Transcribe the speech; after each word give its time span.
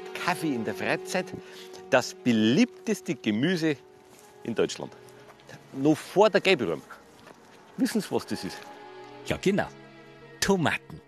Kaffee 0.00 0.54
in 0.54 0.64
der 0.64 0.74
Freizeit, 0.74 1.26
das 1.90 2.14
beliebteste 2.14 3.14
Gemüse 3.14 3.76
in 4.44 4.54
Deutschland. 4.54 4.92
Noch 5.72 5.96
vor 5.96 6.30
der 6.30 6.40
Gelbwurm. 6.40 6.82
Wissen 7.76 8.00
Sie, 8.00 8.10
was 8.10 8.26
das 8.26 8.44
ist? 8.44 8.58
Ja, 9.26 9.38
genau. 9.40 9.66
Tomaten. 10.40 11.00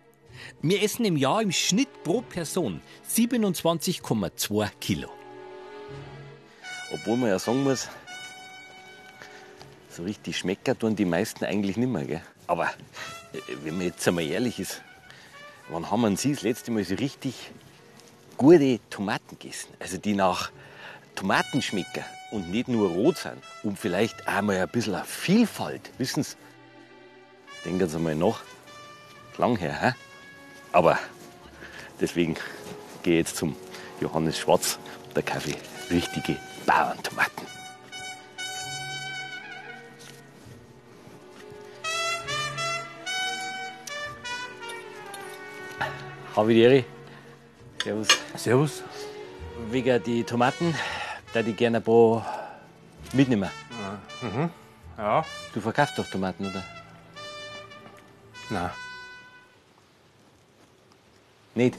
Wir 0.63 0.83
essen 0.83 1.05
im 1.05 1.17
Jahr 1.17 1.43
im 1.43 1.53
Schnitt 1.53 2.03
pro 2.03 2.23
Person 2.23 2.81
27,2 3.11 4.71
Kilo. 4.81 5.11
Obwohl 6.93 7.17
man 7.17 7.31
ja 7.31 7.39
sagen 7.39 7.65
muss, 7.65 7.89
so 9.91 10.03
richtig 10.03 10.39
schmecken 10.39 10.79
tun 10.79 10.97
die 10.97 11.05
meisten 11.05 11.45
eigentlich 11.45 11.77
nicht 11.77 11.89
mehr. 11.89 12.05
Gell? 12.05 12.23
Aber 12.47 12.67
äh, 13.33 13.39
wenn 13.63 13.77
man 13.77 13.87
jetzt 13.87 14.07
einmal 14.07 14.25
ehrlich 14.25 14.59
ist, 14.59 14.83
wann 15.69 15.91
haben 15.91 16.03
wir 16.03 16.17
Sie 16.17 16.33
das 16.33 16.43
letzte 16.43 16.71
Mal 16.71 16.85
so 16.85 16.95
richtig 16.95 17.51
gute 18.37 18.81
Tomaten 18.91 19.39
gegessen? 19.39 19.69
Also 19.81 19.99
die 19.99 20.15
nach 20.15 20.51
Tomaten 21.15 21.63
schmecken 21.63 22.05
und 22.31 22.51
nicht 22.51 22.69
nur 22.69 22.91
rot 22.91 23.19
sind. 23.19 23.43
Und 23.63 23.79
vielleicht 23.79 24.27
auch 24.29 24.43
mal 24.43 24.57
ein 24.57 24.69
bisschen 24.69 24.95
eine 24.95 25.05
Vielfalt. 25.05 25.91
Wissen 25.99 26.23
Sie, 26.23 26.37
denken 27.65 27.89
Sie 27.89 27.99
mal 27.99 28.15
nach. 28.15 28.41
Lang 29.39 29.57
her, 29.57 29.81
hä? 29.81 29.93
Aber 30.73 30.99
deswegen 32.01 32.37
gehe 33.03 33.15
ich 33.15 33.27
jetzt 33.27 33.37
zum 33.37 33.57
Johannes 34.01 34.39
Schwarz, 34.39 34.79
der 35.15 35.23
Kaffee. 35.23 35.57
Richtige 35.91 36.37
Bauerntomaten. 36.67 37.47
Habe 46.37 46.53
ich 46.53 46.59
die 46.59 46.63
Ehre. 46.63 46.94
Servus. 47.85 48.09
Servus. 48.35 48.83
Wegen 49.71 50.03
die 50.03 50.25
Tomaten, 50.25 50.75
da 51.35 51.41
ich 51.41 51.55
gerne 51.55 51.77
ein 51.77 51.83
paar 51.83 52.25
mitnehmen. 53.13 53.51
Ja? 54.97 55.23
Du 55.53 55.61
verkaufst 55.61 55.99
doch 55.99 56.07
Tomaten, 56.07 56.47
oder? 56.47 56.65
Nein. 58.49 58.71
Nicht? 61.55 61.77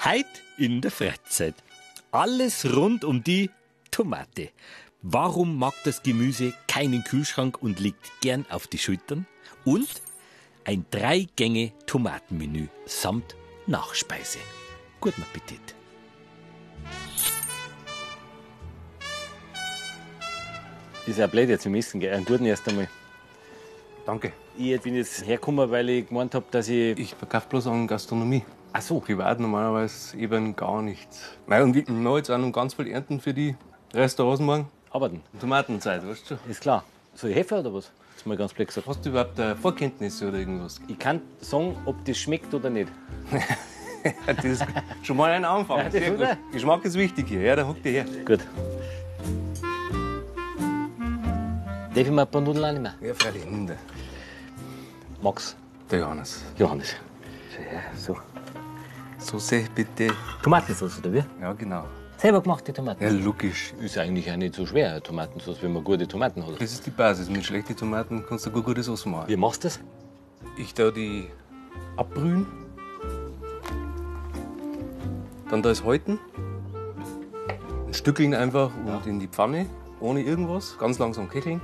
Heit 0.00 0.26
in 0.56 0.80
der 0.80 0.92
Freizeit. 0.92 1.54
Alles 2.10 2.64
rund 2.74 3.04
um 3.04 3.22
die 3.22 3.50
Tomate. 3.90 4.48
Warum 5.02 5.58
mag 5.58 5.74
das 5.84 6.02
Gemüse 6.02 6.54
keinen 6.66 7.04
Kühlschrank 7.04 7.62
und 7.62 7.80
liegt 7.80 8.22
gern 8.22 8.46
auf 8.48 8.66
die 8.66 8.78
Schultern? 8.78 9.26
Und 9.66 9.88
ein 10.64 10.86
Drei-Gänge-Tomatenmenü 10.90 12.68
samt 12.86 13.36
Nachspeise. 13.66 14.38
Guten 15.00 15.20
Appetit. 15.20 15.60
Ist 21.06 21.18
ja 21.18 21.26
blöd 21.26 21.50
jetzt 21.50 21.66
im 21.66 21.74
Essen, 21.74 22.00
gell? 22.00 22.14
Einen 22.14 22.24
guten 22.24 22.46
erst 22.46 22.66
einmal. 22.68 22.88
Danke. 24.06 24.32
Ich 24.56 24.80
bin 24.80 24.94
jetzt 24.94 25.26
hergekommen, 25.26 25.70
weil 25.70 25.90
ich 25.90 26.08
gemeint 26.08 26.34
habe, 26.34 26.46
dass 26.50 26.68
ich. 26.70 26.98
Ich 26.98 27.14
verkaufe 27.14 27.48
bloß 27.50 27.66
an 27.66 27.86
Gastronomie. 27.86 28.44
Ach 28.72 28.82
so. 28.82 29.00
Privat 29.00 29.40
normalerweise 29.40 30.16
eben 30.16 30.54
gar 30.54 30.82
nichts. 30.82 31.32
Nein, 31.46 31.62
und 31.62 31.74
wir 31.74 31.84
noch 31.90 32.16
jetzt 32.16 32.30
auch 32.30 32.38
noch 32.38 32.52
ganz 32.52 32.74
viel 32.74 32.88
ernten 32.88 33.20
für 33.20 33.34
die 33.34 33.56
Restaurants 33.94 34.40
morgen. 34.40 34.68
Arbeiten. 34.90 35.22
Tomatenzeit, 35.40 36.06
weißt 36.06 36.30
du. 36.30 36.38
Ist 36.48 36.60
klar. 36.60 36.84
Soll 37.14 37.30
ich 37.30 37.36
helfen 37.36 37.58
oder 37.58 37.72
was? 37.74 37.90
Ist 38.16 38.26
mal 38.26 38.36
ganz 38.36 38.52
blöd 38.52 38.68
gesagt. 38.68 38.86
Hast 38.86 39.04
du 39.04 39.10
überhaupt 39.10 39.38
äh, 39.38 39.54
Vorkenntnisse 39.54 40.28
oder 40.28 40.38
irgendwas? 40.38 40.80
Ich 40.88 40.98
kann 40.98 41.20
sagen, 41.40 41.76
ob 41.84 42.04
das 42.04 42.16
schmeckt 42.18 42.52
oder 42.54 42.70
nicht. 42.70 42.90
Das 44.26 44.44
ist 44.44 44.64
schon 45.02 45.16
mal 45.16 45.32
ein 45.32 45.44
Anfang. 45.44 45.78
Ja, 45.78 45.90
Sehr 45.90 46.12
gut. 46.12 46.26
Geschmack 46.52 46.84
ist 46.84 46.94
wichtig 46.96 47.26
hier. 47.28 47.40
Ja, 47.42 47.56
da 47.56 47.66
hockt 47.66 47.84
ihr 47.84 47.90
her. 47.92 48.04
Gut. 48.24 48.38
Darf 51.94 52.06
ich 52.06 52.10
mir 52.10 52.22
ein 52.22 52.28
paar 52.30 52.40
Nudeln 52.40 52.64
annehmen? 52.64 52.92
Ja, 53.00 53.12
freilich, 53.12 53.44
nimm. 53.44 53.68
Max, 55.20 55.56
Der 55.90 55.98
Johannes. 55.98 56.44
Johannes. 56.56 56.94
Her, 57.58 57.82
so. 57.96 58.16
Soße 59.18 59.64
bitte. 59.74 60.08
Tomatensauce, 60.42 60.98
oder 61.00 61.12
wie? 61.12 61.24
Ja, 61.40 61.52
genau. 61.52 61.84
Selber 62.16 62.40
gemachte 62.40 62.72
Tomaten. 62.72 63.02
Ja, 63.02 63.10
logisch. 63.10 63.72
Ist 63.80 63.96
eigentlich 63.98 64.30
auch 64.30 64.36
nicht 64.36 64.54
so 64.54 64.66
schwer, 64.66 64.90
eine 64.90 65.02
Tomatensauce, 65.02 65.62
wenn 65.62 65.72
man 65.72 65.84
gute 65.84 66.06
Tomaten 66.06 66.44
hat. 66.44 66.60
Das 66.60 66.72
ist 66.72 66.84
die 66.86 66.90
Basis. 66.90 67.28
Mit 67.28 67.44
schlechten 67.44 67.76
Tomaten 67.76 68.24
kannst 68.26 68.46
du 68.46 68.50
gut 68.50 68.64
gute 68.64 68.82
Soße 68.82 69.08
machen. 69.08 69.28
Wie 69.28 69.36
machst 69.36 69.62
du 69.64 69.68
das? 69.68 69.80
Ich 70.56 70.74
da 70.74 70.90
die 70.90 71.28
abbrühen. 71.96 72.46
Dann 75.50 75.62
da 75.62 75.70
ist 75.70 75.84
Häuten. 75.84 76.18
Ein 77.86 77.94
Stückeln 77.94 78.34
einfach 78.34 78.70
und 78.84 79.06
in 79.06 79.20
die 79.20 79.28
Pfanne. 79.28 79.66
Ohne 80.00 80.22
irgendwas. 80.22 80.76
Ganz 80.78 80.98
langsam 80.98 81.28
köcheln. 81.28 81.60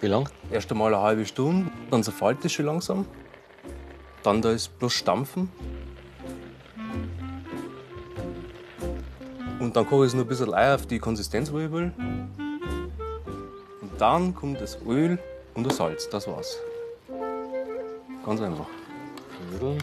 Wie 0.00 0.06
lang? 0.06 0.28
Erst 0.50 0.70
einmal 0.70 0.92
eine 0.92 1.02
halbe 1.02 1.24
Stunde. 1.24 1.70
Dann 1.90 2.02
zerfällt 2.02 2.44
es 2.44 2.52
schön 2.52 2.66
langsam. 2.66 3.06
Dann 4.22 4.42
da 4.42 4.50
ist 4.50 4.78
bloß 4.78 4.92
Stampfen. 4.92 5.50
Und 9.62 9.76
dann 9.76 9.86
koche 9.86 10.06
ich 10.06 10.08
es 10.08 10.14
nur 10.14 10.24
ein 10.24 10.28
bisschen 10.28 10.52
ein 10.52 10.74
auf 10.74 10.86
die 10.86 10.98
Konsistenz, 10.98 11.52
wo 11.52 11.60
ich 11.60 11.70
will. 11.70 11.92
Und 13.80 13.90
dann 13.96 14.34
kommt 14.34 14.60
das 14.60 14.76
Öl 14.84 15.20
und 15.54 15.64
das 15.64 15.76
Salz. 15.76 16.08
Das 16.10 16.26
war's. 16.26 16.58
Ganz 18.26 18.40
einfach. 18.40 18.66
Nudeln 19.52 19.78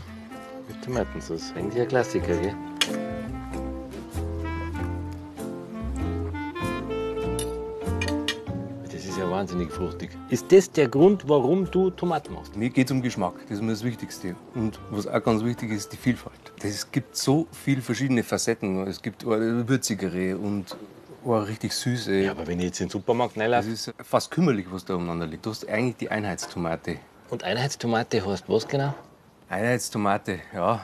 mit 0.67 0.83
Tomatensauce. 0.83 1.53
Eigentlich 1.55 1.81
ein 1.81 1.87
Klassiker, 1.87 2.35
gell? 2.35 2.53
Wahnsinnig 9.39 9.71
fruchtig. 9.71 10.09
Ist 10.29 10.51
das 10.51 10.69
der 10.69 10.89
Grund, 10.89 11.27
warum 11.29 11.69
du 11.71 11.89
Tomaten 11.91 12.33
machst? 12.33 12.57
Mir 12.57 12.69
geht 12.69 12.87
es 12.87 12.91
um 12.91 13.01
Geschmack, 13.01 13.35
das 13.47 13.59
ist 13.59 13.61
mir 13.63 13.71
das 13.71 13.83
Wichtigste. 13.83 14.35
Und 14.53 14.79
was 14.91 15.07
auch 15.07 15.23
ganz 15.23 15.43
wichtig 15.43 15.71
ist, 15.71 15.93
die 15.93 15.97
Vielfalt. 15.97 16.39
Es 16.61 16.91
gibt 16.91 17.15
so 17.15 17.47
viele 17.51 17.81
verschiedene 17.81 18.23
Facetten. 18.23 18.85
Es 18.85 19.01
gibt 19.01 19.25
würzigere 19.25 20.37
und 20.37 20.75
eine 21.25 21.47
richtig 21.47 21.71
süße. 21.71 22.15
Ja, 22.15 22.31
aber 22.31 22.47
wenn 22.47 22.59
ich 22.59 22.65
jetzt 22.65 22.81
in 22.81 22.87
den 22.87 22.91
Supermarkt 22.91 23.37
Das 23.37 23.43
reinlaufe 23.43 23.69
ist 23.69 23.93
fast 24.03 24.29
kümmerlich, 24.29 24.65
was 24.69 24.83
da 24.83 24.95
umeinander 24.95 25.25
liegt. 25.27 25.45
Du 25.45 25.51
hast 25.51 25.67
eigentlich 25.69 25.95
die 25.97 26.09
Einheitstomate. 26.09 26.97
und 27.29 27.43
Einheitstomate 27.43 28.25
heißt 28.25 28.43
was 28.47 28.67
genau? 28.67 28.93
Einheitstomate, 29.47 30.39
ja. 30.53 30.81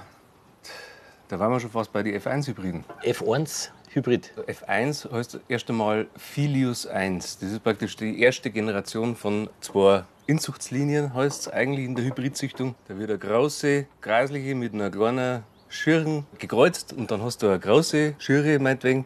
Da 1.27 1.39
waren 1.39 1.51
wir 1.51 1.59
schon 1.59 1.71
fast 1.71 1.91
bei 1.91 2.03
den 2.03 2.19
F1-Hybriden. 2.21 2.85
F1 3.03 3.69
Hybrid. 3.95 4.33
F1 4.45 5.09
heißt 5.09 5.39
erst 5.47 5.69
einmal 5.69 6.07
Filius 6.17 6.85
1. 6.85 7.39
Das 7.39 7.49
ist 7.49 7.63
praktisch 7.63 7.95
die 7.95 8.19
erste 8.19 8.51
Generation 8.51 9.15
von 9.15 9.49
zwei 9.61 10.03
Inzuchtslinien, 10.27 11.13
heißt 11.13 11.41
es 11.43 11.47
eigentlich 11.47 11.85
in 11.85 11.95
der 11.95 12.03
Hybridzüchtung. 12.03 12.75
Da 12.89 12.97
wird 12.97 13.09
eine 13.09 13.19
große, 13.19 13.85
kreisliche 14.01 14.53
mit 14.53 14.73
einer 14.73 14.91
kleinen 14.91 15.43
Schirren 15.69 16.25
gekreuzt 16.39 16.91
und 16.91 17.09
dann 17.09 17.23
hast 17.23 17.41
du 17.41 17.47
eine 17.47 17.57
große 17.57 18.15
Schirre, 18.17 18.59
meinetwegen. 18.59 19.05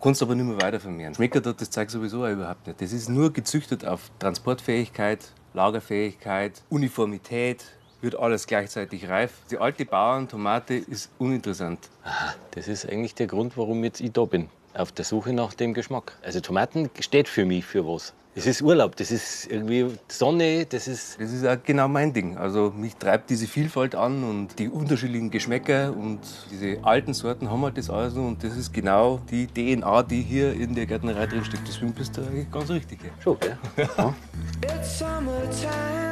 Kannst 0.00 0.22
aber 0.22 0.34
nicht 0.34 0.46
mehr 0.46 0.62
weiter 0.62 0.80
vermehren. 0.80 1.14
Schmecker 1.14 1.42
tut 1.42 1.60
das 1.60 1.68
Zeug 1.68 1.90
sowieso 1.90 2.24
auch 2.24 2.30
überhaupt 2.30 2.66
nicht. 2.66 2.80
Das 2.80 2.94
ist 2.94 3.10
nur 3.10 3.30
gezüchtet 3.30 3.84
auf 3.84 4.10
Transportfähigkeit, 4.20 5.32
Lagerfähigkeit, 5.52 6.62
Uniformität, 6.70 7.62
wird 8.00 8.18
alles 8.18 8.46
gleichzeitig 8.46 9.08
reif. 9.08 9.32
Die 9.50 9.58
alte 9.58 9.84
Bauerntomate 9.84 10.74
ist 10.74 11.10
uninteressant. 11.18 11.78
Aha, 12.04 12.34
das 12.52 12.68
ist 12.68 12.88
eigentlich 12.88 13.14
der 13.14 13.26
Grund, 13.26 13.56
warum 13.56 13.84
jetzt 13.84 14.00
ich 14.00 14.12
da 14.12 14.24
bin. 14.24 14.48
Auf 14.74 14.92
der 14.92 15.04
Suche 15.04 15.32
nach 15.32 15.54
dem 15.54 15.74
Geschmack. 15.74 16.16
Also 16.22 16.40
Tomaten 16.40 16.90
steht 17.00 17.28
für 17.28 17.44
mich 17.44 17.64
für 17.64 17.86
was. 17.86 18.14
Das 18.34 18.46
ist 18.46 18.62
Urlaub, 18.62 18.94
das 18.94 19.10
ist 19.10 19.50
irgendwie 19.50 19.98
Sonne, 20.06 20.64
das 20.64 20.86
ist. 20.86 21.20
Das 21.20 21.32
ist 21.32 21.44
auch 21.44 21.56
genau 21.64 21.88
mein 21.88 22.12
Ding. 22.12 22.36
Also 22.36 22.70
mich 22.70 22.94
treibt 22.94 23.30
diese 23.30 23.48
Vielfalt 23.48 23.96
an 23.96 24.22
und 24.22 24.56
die 24.60 24.68
unterschiedlichen 24.68 25.30
Geschmäcker 25.30 25.92
und 25.92 26.20
diese 26.48 26.78
alten 26.84 27.14
Sorten 27.14 27.50
haben 27.50 27.64
halt 27.64 27.76
das 27.76 27.90
alles 27.90 28.14
und 28.14 28.44
das 28.44 28.56
ist 28.56 28.72
genau 28.72 29.18
die 29.28 29.48
DNA, 29.48 30.04
die 30.04 30.22
hier 30.22 30.52
in 30.52 30.72
der 30.72 30.86
Gärtnerei 30.86 31.26
drinsteckt. 31.26 31.66
Deswegen 31.66 31.92
bist 31.92 32.16
du 32.16 32.20
eigentlich 32.20 32.48
ganz 32.52 32.70
richtig. 32.70 33.00
Schon, 33.18 33.40
gell? 33.40 33.58
Ja. 33.96 34.14
It's 34.62 35.00
summertime 35.00 36.07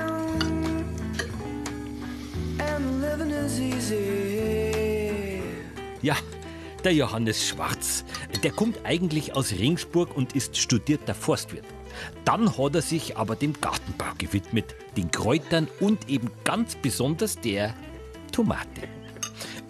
Ja, 6.03 6.17
der 6.85 6.95
Johannes 6.95 7.49
Schwarz. 7.49 8.05
Der 8.43 8.51
kommt 8.51 8.79
eigentlich 8.85 9.35
aus 9.35 9.53
Ringsburg 9.53 10.17
und 10.17 10.35
ist 10.35 10.57
studierter 10.57 11.15
Forstwirt. 11.15 11.65
Dann 12.25 12.59
hat 12.59 12.75
er 12.75 12.83
sich 12.83 13.17
aber 13.17 13.37
dem 13.37 13.53
Gartenbau 13.61 14.13
gewidmet, 14.19 14.75
den 14.97 15.11
Kräutern 15.11 15.69
und 15.81 16.09
eben 16.09 16.31
ganz 16.45 16.75
besonders 16.77 17.41
der 17.41 17.75
Tomate. 18.33 18.89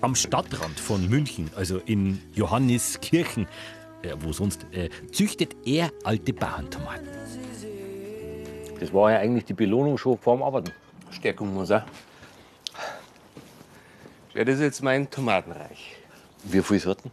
Am 0.01 0.15
Stadtrand 0.15 0.79
von 0.79 1.09
München, 1.09 1.51
also 1.55 1.79
in 1.79 2.21
Johanniskirchen, 2.35 3.47
äh, 4.03 4.15
wo 4.21 4.33
sonst, 4.33 4.67
äh, 4.73 4.91
züchtet 5.13 5.57
er 5.65 5.91
alte 6.05 6.33
Bauerntomaten. 6.33 7.09
Das 8.81 8.93
war 8.93 9.13
ja 9.13 9.19
eigentlich 9.19 9.45
die 9.45 9.55
Belohnung 9.55 9.97
schon 9.97 10.19
vor 10.19 10.37
dem 10.37 10.43
Arbeiten. 10.43 10.73
Stärkung 11.11 11.55
muss 11.55 11.71
er. 11.71 11.87
Ja, 14.37 14.45
das 14.45 14.57
ist 14.57 14.61
jetzt 14.61 14.83
mein 14.83 15.11
Tomatenreich. 15.11 15.97
Wie 16.45 16.61
viele 16.61 16.79
Sorten? 16.79 17.11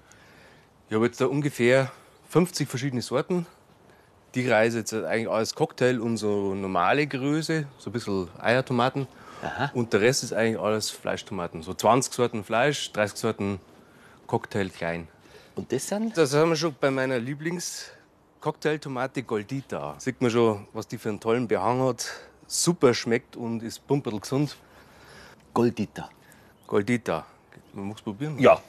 Ich 0.89 0.93
habe 0.93 1.05
jetzt 1.05 1.21
da 1.21 1.27
ungefähr 1.27 1.89
50 2.27 2.67
verschiedene 2.67 3.01
Sorten. 3.01 3.45
Die 4.35 4.45
Reise 4.45 4.79
jetzt 4.79 4.93
eigentlich 4.93 5.29
alles 5.29 5.55
Cocktail 5.55 6.01
und 6.01 6.17
so 6.17 6.53
normale 6.53 7.07
Größe, 7.07 7.65
so 7.77 7.91
ein 7.91 7.93
bisschen 7.93 8.27
Eiertomaten. 8.41 9.07
Und 9.73 9.93
der 9.93 10.01
Rest 10.01 10.25
ist 10.25 10.33
eigentlich 10.33 10.59
alles 10.59 10.89
Fleischtomaten. 10.89 11.63
So 11.63 11.73
20 11.73 12.13
Sorten 12.13 12.43
Fleisch, 12.43 12.91
30 12.91 13.17
Sorten 13.17 13.61
Cocktail 14.27 14.67
klein. 14.67 15.07
Und 15.55 15.71
das 15.71 15.87
sind? 15.87 16.17
Da 16.17 16.25
sind 16.25 16.49
wir 16.49 16.57
schon 16.57 16.75
bei 16.77 16.91
meiner 16.91 17.19
Lieblings-Cocktailtomate 17.19 19.23
Goldita. 19.23 19.95
Sieht 19.97 20.21
man 20.21 20.29
schon, 20.29 20.67
was 20.73 20.89
die 20.89 20.97
für 20.97 21.07
einen 21.07 21.21
tollen 21.21 21.47
Behang 21.47 21.83
hat. 21.83 22.05
Super 22.47 22.93
schmeckt 22.93 23.37
und 23.37 23.63
ist 23.63 23.87
pumperl 23.87 24.19
gesund. 24.19 24.57
Goldita. 25.53 26.09
Goldita. 26.67 27.25
Man 27.73 27.85
muss 27.85 28.01
probieren. 28.01 28.39
Ja. 28.39 28.59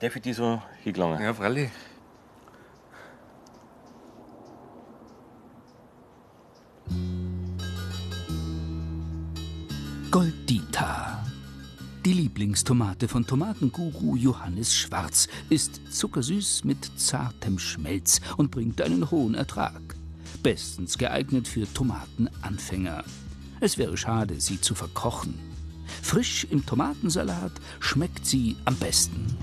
Darf 0.00 0.16
ich 0.16 0.22
die 0.22 0.32
so 0.32 0.60
hingelangen? 0.82 1.22
Ja, 1.22 1.34
freilich. 1.34 1.70
Goldita. 10.10 11.24
Die 12.04 12.12
Lieblingstomate 12.12 13.08
von 13.08 13.26
Tomatenguru 13.26 14.16
Johannes 14.16 14.74
Schwarz 14.74 15.26
ist 15.50 15.92
zuckersüß 15.92 16.62
mit 16.64 16.90
zartem 16.96 17.58
Schmelz 17.58 18.20
und 18.36 18.50
bringt 18.50 18.80
einen 18.80 19.10
hohen 19.10 19.34
Ertrag. 19.34 19.82
Bestens 20.42 20.98
geeignet 20.98 21.48
für 21.48 21.66
Tomatenanfänger. 21.72 23.02
Es 23.60 23.76
wäre 23.76 23.96
schade, 23.96 24.40
sie 24.40 24.60
zu 24.60 24.74
verkochen. 24.74 25.55
Frisch 26.02 26.44
im 26.50 26.64
Tomatensalat 26.64 27.52
schmeckt 27.80 28.26
sie 28.26 28.56
am 28.64 28.76
besten. 28.76 29.36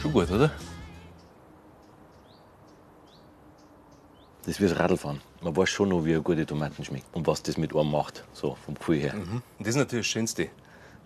Schon 0.00 0.12
gut, 0.12 0.30
oder? 0.30 0.50
Das 4.40 4.48
ist 4.48 4.60
wie 4.60 4.68
das 4.68 4.78
Radlfahren. 4.78 5.20
Man 5.42 5.54
weiß 5.54 5.68
schon 5.68 5.90
noch, 5.90 6.04
wie 6.04 6.14
eine 6.14 6.22
gute 6.22 6.46
Tomaten 6.46 6.82
schmeckt. 6.82 7.04
Und 7.14 7.26
was 7.26 7.42
das 7.42 7.58
mit 7.58 7.76
einem 7.76 7.90
macht, 7.90 8.24
so 8.32 8.56
vom 8.64 8.74
Gefühl 8.74 8.98
her. 8.98 9.14
Und 9.14 9.42
das 9.58 9.68
ist 9.68 9.76
natürlich 9.76 10.06
das 10.06 10.12
Schönste. 10.12 10.48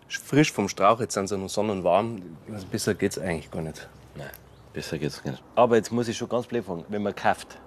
Frisch 0.08 0.52
vom 0.52 0.68
Strauch, 0.68 1.00
jetzt 1.00 1.14
sind 1.14 1.26
sie 1.26 1.36
noch 1.36 1.48
sonnenwarm. 1.48 2.22
Also 2.52 2.66
besser 2.66 2.94
geht's 2.94 3.18
eigentlich 3.18 3.50
gar 3.50 3.62
nicht. 3.62 3.88
Nein, 4.14 4.30
besser 4.74 4.98
geht's 4.98 5.24
nicht. 5.24 5.42
Aber 5.54 5.76
jetzt 5.76 5.90
muss 5.90 6.08
ich 6.08 6.18
schon 6.18 6.28
ganz 6.28 6.46
blöd 6.46 6.64
fragen. 6.64 6.84
Wenn 6.88 7.02
man 7.02 7.14
kauft, 7.14 7.58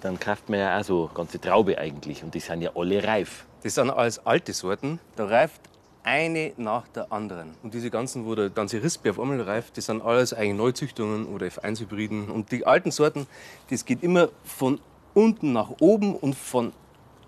dann 0.00 0.18
kauft 0.18 0.48
man 0.48 0.60
ja 0.60 0.78
auch 0.78 0.84
so 0.84 1.10
ganze 1.12 1.38
Traube 1.38 1.76
eigentlich. 1.76 2.22
Und 2.22 2.34
die 2.34 2.40
sind 2.40 2.62
ja 2.62 2.70
alle 2.74 3.04
reif. 3.04 3.46
Das 3.62 3.74
sind 3.74 3.90
alles 3.90 4.24
alte 4.24 4.54
Sorten. 4.54 5.00
Da 5.16 5.26
reift 5.26 5.60
eine 6.04 6.52
nach 6.56 6.86
der 6.88 7.12
anderen. 7.12 7.54
Und 7.62 7.74
diese 7.74 7.90
ganzen, 7.90 8.24
wo 8.24 8.34
der 8.34 8.48
ganze 8.48 8.82
Rispe 8.82 9.10
auf 9.10 9.18
einmal 9.18 9.40
reift, 9.40 9.76
das 9.76 9.86
sind 9.86 10.00
alles 10.00 10.32
eigentlich 10.32 10.54
Neuzüchtungen 10.54 11.26
oder 11.26 11.46
F1-Hybriden. 11.46 12.30
Und 12.30 12.52
die 12.52 12.64
alten 12.64 12.92
Sorten, 12.92 13.26
das 13.68 13.84
geht 13.84 14.02
immer 14.02 14.28
von 14.44 14.80
unten 15.14 15.52
nach 15.52 15.70
oben 15.80 16.14
und 16.14 16.36
von 16.36 16.72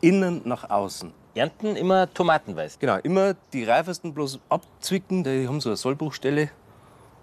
innen 0.00 0.42
nach 0.44 0.70
außen. 0.70 1.12
Ernten 1.34 1.76
immer 1.76 2.12
tomatenweiß. 2.12 2.78
Genau, 2.78 2.98
immer 2.98 3.34
die 3.52 3.64
reifesten 3.64 4.14
bloß 4.14 4.38
abzwicken, 4.48 5.24
die 5.24 5.48
haben 5.48 5.60
so 5.60 5.70
eine 5.70 5.76
Sollbruchstelle. 5.76 6.50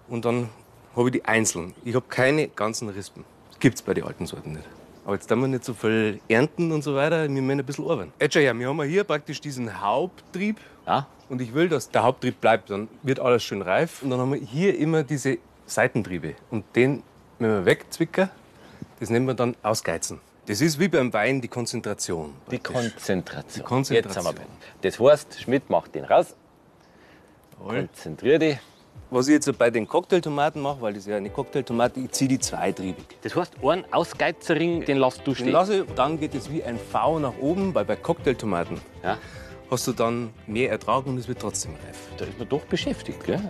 Und 0.08 0.24
dann 0.24 0.50
habe 0.96 1.08
ich 1.08 1.12
die 1.12 1.24
einzeln. 1.24 1.74
Ich 1.84 1.94
habe 1.94 2.06
keine 2.08 2.48
ganzen 2.48 2.88
Rispen. 2.88 3.24
Das 3.50 3.60
gibt's 3.60 3.82
bei 3.82 3.94
den 3.94 4.04
alten 4.04 4.26
Sorten 4.26 4.52
nicht. 4.52 4.64
Aber 5.04 5.14
jetzt 5.14 5.30
haben 5.30 5.40
wir 5.40 5.48
nicht 5.48 5.64
so 5.64 5.72
viel 5.72 6.20
ernten 6.28 6.72
und 6.72 6.82
so 6.82 6.96
weiter. 6.96 7.22
Wir 7.22 7.28
müssen 7.28 7.60
ein 7.60 7.64
bisschen 7.64 7.88
arbeiten. 7.88 8.12
Jetzt 8.20 8.34
schau 8.34 8.40
her, 8.40 8.58
wir 8.58 8.68
haben 8.68 8.82
hier 8.82 9.04
praktisch 9.04 9.40
diesen 9.40 9.80
Haupttrieb. 9.80 10.58
Ja? 10.84 11.06
Und 11.28 11.40
ich 11.40 11.54
will, 11.54 11.68
dass 11.68 11.90
der 11.90 12.02
Haupttrieb 12.02 12.40
bleibt. 12.40 12.70
Dann 12.70 12.88
wird 13.02 13.20
alles 13.20 13.44
schön 13.44 13.62
reif. 13.62 14.02
Und 14.02 14.10
dann 14.10 14.18
haben 14.18 14.32
wir 14.32 14.40
hier 14.40 14.76
immer 14.76 15.04
diese 15.04 15.38
Seitentriebe. 15.66 16.34
Und 16.50 16.64
den, 16.74 17.04
wenn 17.38 17.50
wir 17.50 17.64
wegzwicken, 17.64 18.30
das 18.98 19.10
nennen 19.10 19.26
wir 19.26 19.34
dann 19.34 19.54
ausgeizen. 19.62 20.20
Das 20.46 20.60
ist 20.60 20.78
wie 20.78 20.88
beim 20.88 21.12
Wein 21.12 21.40
die 21.40 21.48
Konzentration. 21.48 22.34
Die. 22.50 22.58
Konzentration. 22.58 23.52
Die 23.54 23.60
Konzentration. 23.62 24.24
Jetzt 24.24 24.36
sind 24.36 24.36
wir 24.36 24.42
bei. 24.80 24.88
Das 24.88 25.00
heißt, 25.00 25.40
Schmidt 25.40 25.68
macht 25.70 25.94
den 25.94 26.04
raus, 26.04 26.34
Jawohl. 27.58 27.88
konzentrier 27.88 28.38
dich. 28.38 28.58
Was 29.10 29.28
ich 29.28 29.34
jetzt 29.34 29.56
bei 29.58 29.70
den 29.70 29.86
Cocktailtomaten 29.86 30.60
mache, 30.60 30.80
weil 30.80 30.92
das 30.94 31.02
ist 31.04 31.08
ja 31.08 31.16
eine 31.16 31.30
Cocktailtomate, 31.30 32.00
ich 32.00 32.10
ziehe 32.10 32.28
die 32.28 32.38
zweitriebig. 32.40 33.04
Das 33.22 33.36
heißt, 33.36 33.54
einen 33.62 33.84
Ausgeizerring, 33.92 34.84
den 34.84 34.98
lässt 34.98 35.18
du 35.20 35.30
Den 35.30 35.34
stehen. 35.36 35.52
lasse 35.52 35.78
ich, 35.84 35.84
dann 35.94 36.18
geht 36.18 36.34
es 36.34 36.50
wie 36.50 36.62
ein 36.64 36.76
V 36.78 37.18
nach 37.20 37.34
oben, 37.40 37.74
weil 37.74 37.84
bei 37.84 37.94
Cocktailtomaten 37.96 38.80
Ja? 39.04 39.16
hast 39.70 39.86
du 39.86 39.92
dann 39.92 40.30
mehr 40.46 40.70
Ertrag 40.70 41.06
und 41.06 41.18
es 41.18 41.28
wird 41.28 41.40
trotzdem 41.40 41.72
reif. 41.86 41.98
Da 42.18 42.24
ist 42.24 42.38
man 42.38 42.48
doch 42.48 42.64
beschäftigt, 42.64 43.24
gell? 43.24 43.40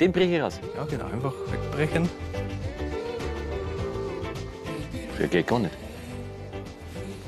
Den 0.00 0.12
breche 0.12 0.36
ich 0.36 0.42
raus. 0.42 0.60
Ja, 0.76 0.84
genau, 0.84 1.06
einfach 1.06 1.34
wegbrechen. 1.50 2.08
Das 5.18 5.30
geht 5.30 5.46
gar 5.46 5.58
nicht. 5.58 5.74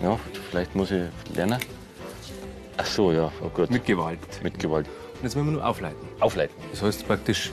Ja, 0.03 0.19
vielleicht 0.51 0.75
muss 0.75 0.91
ich 0.91 1.05
lernen. 1.35 1.59
Ach 2.77 2.87
so, 2.87 3.13
ja, 3.13 3.33
oh 3.43 3.49
Gott. 3.53 3.71
Mit 3.71 3.85
Gewalt. 3.87 4.19
Mit 4.43 4.59
Gewalt. 4.59 4.87
Und 4.87 5.25
jetzt 5.25 5.35
müssen 5.35 5.47
wir 5.49 5.53
nur 5.55 5.67
aufleiten. 5.67 5.99
Aufleiten. 6.21 6.55
Das 6.71 6.83
heißt 6.83 7.07
praktisch 7.07 7.51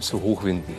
so 0.00 0.20
hochwinden. 0.20 0.74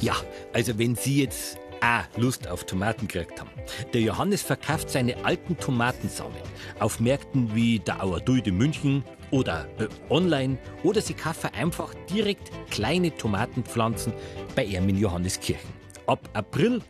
Ja, 0.00 0.14
also 0.52 0.78
wenn 0.78 0.94
Sie 0.94 1.22
jetzt 1.22 1.58
auch 1.82 2.04
Lust 2.16 2.48
auf 2.48 2.64
Tomaten 2.64 3.08
gekriegt 3.08 3.40
haben. 3.40 3.50
Der 3.92 4.00
Johannes 4.00 4.42
verkauft 4.42 4.88
seine 4.88 5.24
alten 5.24 5.56
Tomatensamen 5.56 6.36
auf 6.78 7.00
Märkten 7.00 7.54
wie 7.54 7.80
der 7.80 8.02
Auer 8.02 8.20
Dulde 8.20 8.52
München 8.52 9.04
oder 9.30 9.66
äh, 9.78 9.88
online 10.08 10.58
oder 10.84 11.00
Sie 11.00 11.14
kaufen 11.14 11.50
einfach 11.54 11.92
direkt 12.08 12.52
kleine 12.70 13.14
Tomatenpflanzen 13.14 14.12
bei 14.54 14.64
ihm 14.64 14.88
in 14.88 14.98
Johanneskirchen. 14.98 15.70
Ab 16.06 16.28
April 16.34 16.82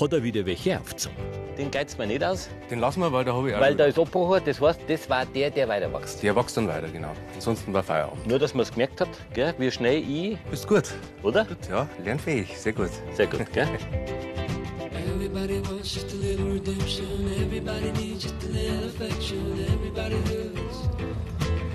hat 0.00 0.12
er 0.12 0.22
wieder 0.22 0.44
welche 0.46 0.78
aufgezogen. 0.78 1.16
Den 1.58 1.70
geizt 1.70 1.98
man 1.98 2.08
nicht 2.08 2.22
aus, 2.22 2.50
Den 2.70 2.80
lassen 2.80 3.00
wir, 3.00 3.10
weil 3.12 3.24
da 3.24 3.32
habe 3.32 3.48
ich 3.48 3.54
auch. 3.54 3.60
weil 3.60 3.74
da 3.74 3.86
ist 3.86 3.98
Abbacher. 3.98 4.40
Das 4.40 4.60
heißt, 4.60 4.80
das 4.88 5.08
war 5.08 5.24
der, 5.24 5.50
der 5.50 5.66
weiter 5.68 5.90
wächst. 5.92 6.22
der 6.22 6.36
wächst 6.36 6.54
dann 6.56 6.68
weiter, 6.68 6.88
genau. 6.88 7.12
Ansonsten 7.34 7.72
war 7.72 7.82
Feierabend. 7.82 8.26
Nur, 8.26 8.38
dass 8.38 8.52
man 8.52 8.62
es 8.64 8.70
gemerkt 8.72 9.00
hat, 9.00 9.08
gell, 9.32 9.54
wie 9.56 9.70
schnell 9.70 10.02
ich, 10.06 10.36
Bist 10.50 10.68
gut. 10.68 10.84
oder? 11.22 11.46
Ja, 11.70 11.88
lernfähig. 12.04 12.56
Sehr 12.58 12.74
gut. 12.74 12.90
Sehr 13.14 13.26
gut, 13.26 13.50
gell? 13.54 13.66
Everybody 15.14 15.60
wants 15.60 15.94
just 15.94 16.12
a 16.12 16.16
little 16.16 16.46
redemption. 16.52 17.06
Everybody 17.40 17.90
needs 17.92 18.24
just 18.24 18.42
a 18.44 18.48
little 18.48 18.84
affection. 18.88 19.64
Everybody 19.72 20.16
hurts. 20.28 20.88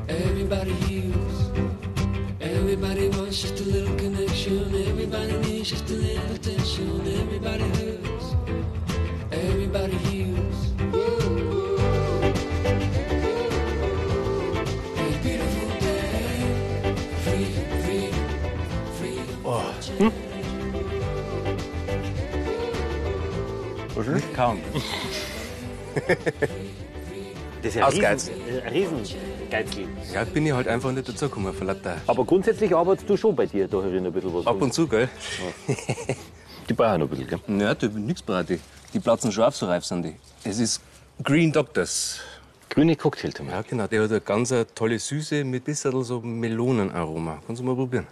Everybody 0.07 0.71
heals. 0.87 1.51
Everybody 2.39 3.09
wants 3.09 3.41
just 3.41 3.59
a 3.61 3.63
little 3.63 3.95
connection. 3.95 4.73
Everybody 4.87 5.37
needs 5.47 5.69
just 5.71 5.89
a 5.89 5.93
little 5.93 6.35
attention. 6.35 7.01
Everybody 7.21 7.63
hurts. 7.63 7.90
Kaum. 24.35 24.59
Das 27.61 27.75
ist 27.75 27.75
ja 27.75 27.85
Ausgeizen. 27.85 28.33
ein 28.65 28.73
Riesengeizli. 28.73 29.87
Ja, 30.11 30.23
bin 30.23 30.47
ich 30.47 30.51
halt 30.51 30.67
einfach 30.67 30.91
nicht 30.91 31.07
dazugekommen, 31.07 31.53
von 31.53 31.67
lauter. 31.67 31.97
Aber 32.07 32.25
grundsätzlich 32.25 32.75
arbeitest 32.75 33.07
du 33.07 33.15
schon 33.15 33.35
bei 33.35 33.45
dir 33.45 33.67
da 33.67 33.83
herin 33.83 34.03
ein 34.03 34.11
bisschen 34.11 34.33
was. 34.33 34.47
Ab 34.47 34.59
und 34.59 34.73
zu, 34.73 34.87
gell? 34.87 35.07
Die 36.69 36.73
brauchen 36.73 37.01
noch 37.01 37.05
ein 37.05 37.09
bisschen, 37.09 37.27
gell? 37.27 37.59
Ja, 37.59 37.75
da 37.75 37.87
nix 37.87 38.21
bereit. 38.23 38.47
Die 38.93 38.99
platzen 38.99 39.31
schon 39.31 39.43
auf, 39.43 39.55
so 39.55 39.67
reif 39.67 39.85
sind 39.85 40.03
die. 40.03 40.15
Es 40.43 40.57
ist 40.57 40.81
Green 41.23 41.51
Doctors. 41.51 42.19
Grüne 42.69 42.95
Cocktailtomaten. 42.95 43.55
Ja, 43.55 43.61
genau. 43.61 43.87
Der 43.87 44.03
hat 44.03 44.09
eine 44.11 44.21
ganz 44.21 44.53
tolle 44.73 44.97
Süße 44.97 45.43
mit 45.43 45.61
ein 45.61 45.65
bisschen 45.65 46.03
so 46.03 46.19
Melonenaroma. 46.19 47.41
Kannst 47.45 47.61
du 47.61 47.65
mal 47.65 47.75
probieren? 47.75 48.07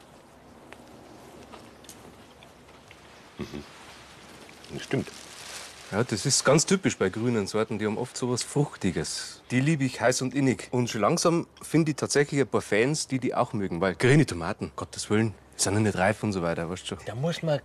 Das 4.74 4.84
stimmt. 4.84 5.08
Ja, 5.91 6.03
das 6.03 6.27
ist 6.27 6.46
ganz 6.46 6.67
typisch 6.67 6.98
bei 6.98 7.10
grünen 7.10 7.48
Sorten. 7.48 7.79
Die 7.79 7.86
haben 7.88 7.98
oft 7.98 8.15
so 8.15 8.29
was 8.29 8.43
Fruchtiges. 8.43 9.41
Die 9.50 9.60
liebe 9.60 9.84
ich 9.84 10.00
heiß 10.00 10.22
und 10.22 10.36
innig. 10.36 10.67
Und 10.69 10.88
schon 10.88 11.01
langsam 11.01 11.48
finde 11.63 11.91
ich 11.91 11.98
tatsächlich 11.98 12.41
ein 12.41 12.48
paar 12.48 12.62
Fans, 12.62 13.08
die 13.08 13.17
die 13.17 13.34
auch 13.34 13.53
mögen. 13.53 13.81
Weil 13.81 13.96
grüne 13.96 14.27
Tomaten, 14.27 14.72
Gottes 14.75 15.10
Willen, 15.10 15.34
sind 15.55 15.74
ja 15.74 15.79
nicht 15.79 15.98
reif 15.98 16.22
und 16.22 16.31
so 16.31 16.43
weiter, 16.43 16.69
weißt 16.69 16.84
du 16.84 16.88
schon. 16.88 16.98
Da 17.08 17.15
muss 17.15 17.41
man 17.41 17.60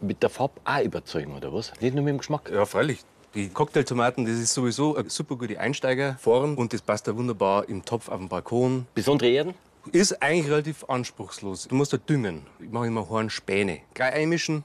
mit 0.00 0.22
der 0.22 0.30
Farbe 0.30 0.60
auch 0.64 0.80
überzeugen, 0.80 1.34
oder 1.34 1.52
was? 1.52 1.72
Nicht 1.80 1.92
nur 1.94 2.04
mit 2.04 2.12
dem 2.12 2.18
Geschmack. 2.18 2.48
Ja, 2.52 2.64
freilich. 2.66 3.00
Die 3.34 3.48
Cocktailtomaten, 3.48 4.26
das 4.26 4.36
ist 4.36 4.54
sowieso 4.54 4.94
eine 4.96 5.10
super 5.10 5.34
gute 5.34 5.58
Einsteigerform 5.58 6.56
und 6.56 6.72
das 6.72 6.82
passt 6.82 7.08
da 7.08 7.16
wunderbar 7.16 7.68
im 7.68 7.84
Topf 7.84 8.08
auf 8.08 8.18
dem 8.18 8.28
Balkon. 8.28 8.86
Besondere 8.94 9.28
Erden? 9.28 9.54
Ist 9.90 10.22
eigentlich 10.22 10.50
relativ 10.50 10.84
anspruchslos. 10.84 11.66
Du 11.66 11.74
musst 11.74 11.92
da 11.92 11.96
düngen. 11.96 12.46
Ich 12.60 12.70
mache 12.70 12.86
immer 12.86 13.08
Hornspäne. 13.08 13.80
Gleich 13.94 14.14
einmischen, 14.14 14.64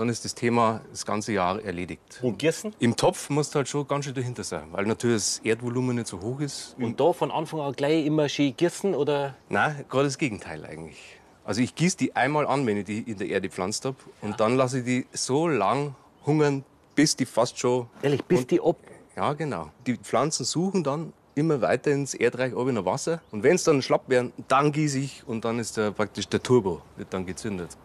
dann 0.00 0.08
ist 0.08 0.24
das 0.24 0.34
Thema 0.34 0.80
das 0.90 1.04
ganze 1.04 1.32
Jahr 1.32 1.62
erledigt. 1.62 2.20
Und 2.22 2.38
Gießen? 2.38 2.74
Im 2.78 2.96
Topf 2.96 3.28
musst 3.28 3.54
du 3.54 3.58
halt 3.58 3.68
schon 3.68 3.86
ganz 3.86 4.06
schön 4.06 4.14
dahinter 4.14 4.44
sein, 4.44 4.68
weil 4.72 4.86
natürlich 4.86 5.16
das 5.16 5.38
Erdvolumen 5.44 5.96
nicht 5.96 6.08
so 6.08 6.22
hoch 6.22 6.40
ist. 6.40 6.74
Und 6.78 6.98
da 6.98 7.12
von 7.12 7.30
Anfang 7.30 7.60
an 7.60 7.74
gleich 7.74 8.06
immer 8.06 8.28
schön 8.30 8.56
gießen 8.56 8.94
oder? 8.94 9.36
Nein, 9.50 9.84
gerade 9.90 10.04
das 10.04 10.16
Gegenteil 10.16 10.64
eigentlich. 10.64 10.98
Also 11.44 11.60
ich 11.60 11.74
gieße 11.74 11.98
die 11.98 12.16
einmal 12.16 12.46
an, 12.46 12.66
wenn 12.66 12.78
ich 12.78 12.86
die 12.86 13.00
in 13.00 13.18
der 13.18 13.28
Erde 13.28 13.48
gepflanzt 13.48 13.84
habe. 13.84 13.96
Und 14.22 14.40
dann 14.40 14.56
lasse 14.56 14.78
ich 14.78 14.84
die 14.86 15.06
so 15.12 15.48
lang 15.48 15.94
hungern, 16.24 16.64
bis 16.94 17.14
die 17.14 17.26
fast 17.26 17.58
schon... 17.58 17.86
Ehrlich, 18.00 18.24
bis 18.24 18.46
die 18.46 18.60
ab. 18.60 18.76
Ja, 19.16 19.34
genau. 19.34 19.68
Die 19.86 19.98
Pflanzen 19.98 20.44
suchen 20.46 20.82
dann 20.82 21.12
immer 21.34 21.60
weiter 21.60 21.90
ins 21.90 22.14
Erdreich 22.14 22.56
oben 22.56 22.74
nach 22.74 22.86
Wasser. 22.86 23.20
Und 23.32 23.42
wenn 23.42 23.56
es 23.56 23.64
dann 23.64 23.82
schlapp 23.82 24.08
werden, 24.08 24.32
dann 24.48 24.72
gieße 24.72 24.98
ich 24.98 25.24
und 25.26 25.44
dann 25.44 25.58
ist 25.58 25.76
der, 25.76 25.90
praktisch 25.90 26.26
der 26.26 26.42
Turbo, 26.42 26.80
wird 26.96 27.12
dann 27.12 27.26
gezündet. 27.26 27.76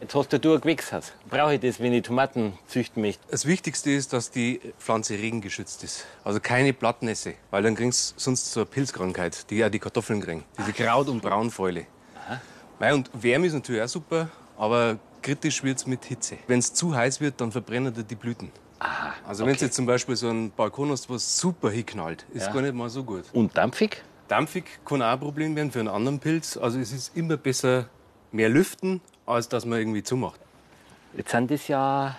Jetzt 0.00 0.14
hast 0.14 0.32
du 0.32 0.54
ein 0.54 0.60
Gewächshaus. 0.60 1.12
Brauche 1.28 1.54
ich 1.54 1.60
das, 1.60 1.80
wenn 1.80 1.92
ich 1.92 2.04
Tomaten 2.04 2.56
züchten 2.68 3.02
möchte? 3.02 3.20
Das 3.30 3.46
Wichtigste 3.46 3.90
ist, 3.90 4.12
dass 4.12 4.30
die 4.30 4.60
Pflanze 4.78 5.14
regengeschützt 5.14 5.82
ist. 5.82 6.06
Also 6.22 6.38
keine 6.38 6.72
Blattnässe, 6.72 7.34
weil 7.50 7.64
dann 7.64 7.74
kriegst 7.74 8.14
du 8.16 8.20
sonst 8.20 8.52
so 8.52 8.60
eine 8.60 8.66
Pilzkrankheit, 8.66 9.50
die 9.50 9.56
ja 9.56 9.68
die 9.68 9.80
Kartoffeln 9.80 10.20
kriegen. 10.20 10.44
Diese 10.56 10.72
Kraut- 10.72 11.08
und 11.08 11.20
Braunfäule. 11.20 11.86
Mei, 12.78 12.94
Und 12.94 13.10
Wärme 13.12 13.48
ist 13.48 13.54
natürlich 13.54 13.82
auch 13.82 13.88
super, 13.88 14.28
aber 14.56 14.98
kritisch 15.20 15.64
wird 15.64 15.78
es 15.78 15.86
mit 15.86 16.04
Hitze. 16.04 16.38
Wenn 16.46 16.60
es 16.60 16.72
zu 16.72 16.94
heiß 16.94 17.20
wird, 17.20 17.40
dann 17.40 17.50
verbrennen 17.50 17.92
die 18.08 18.14
Blüten. 18.14 18.52
Aha. 18.78 19.14
Also 19.26 19.44
wenn 19.44 19.56
du 19.56 19.64
jetzt 19.64 19.74
zum 19.74 19.86
Beispiel 19.86 20.14
so 20.14 20.28
einen 20.28 20.52
Balkon 20.52 20.92
hast, 20.92 21.10
was 21.10 21.36
super 21.38 21.70
hinknallt, 21.70 22.24
ist 22.32 22.46
Ja. 22.46 22.52
gar 22.52 22.62
nicht 22.62 22.74
mal 22.74 22.88
so 22.88 23.02
gut. 23.02 23.24
Und 23.32 23.56
dampfig? 23.56 24.00
Dampfig 24.28 24.64
kann 24.84 25.02
auch 25.02 25.06
ein 25.14 25.18
Problem 25.18 25.56
werden 25.56 25.72
für 25.72 25.80
einen 25.80 25.88
anderen 25.88 26.20
Pilz. 26.20 26.56
Also 26.56 26.78
es 26.78 26.92
ist 26.92 27.16
immer 27.16 27.36
besser 27.36 27.88
mehr 28.30 28.48
lüften, 28.48 29.00
als 29.28 29.48
dass 29.48 29.64
man 29.64 29.78
irgendwie 29.78 30.02
zumacht. 30.02 30.40
Jetzt 31.16 31.30
sind 31.30 31.50
das 31.50 31.68
ja 31.68 32.16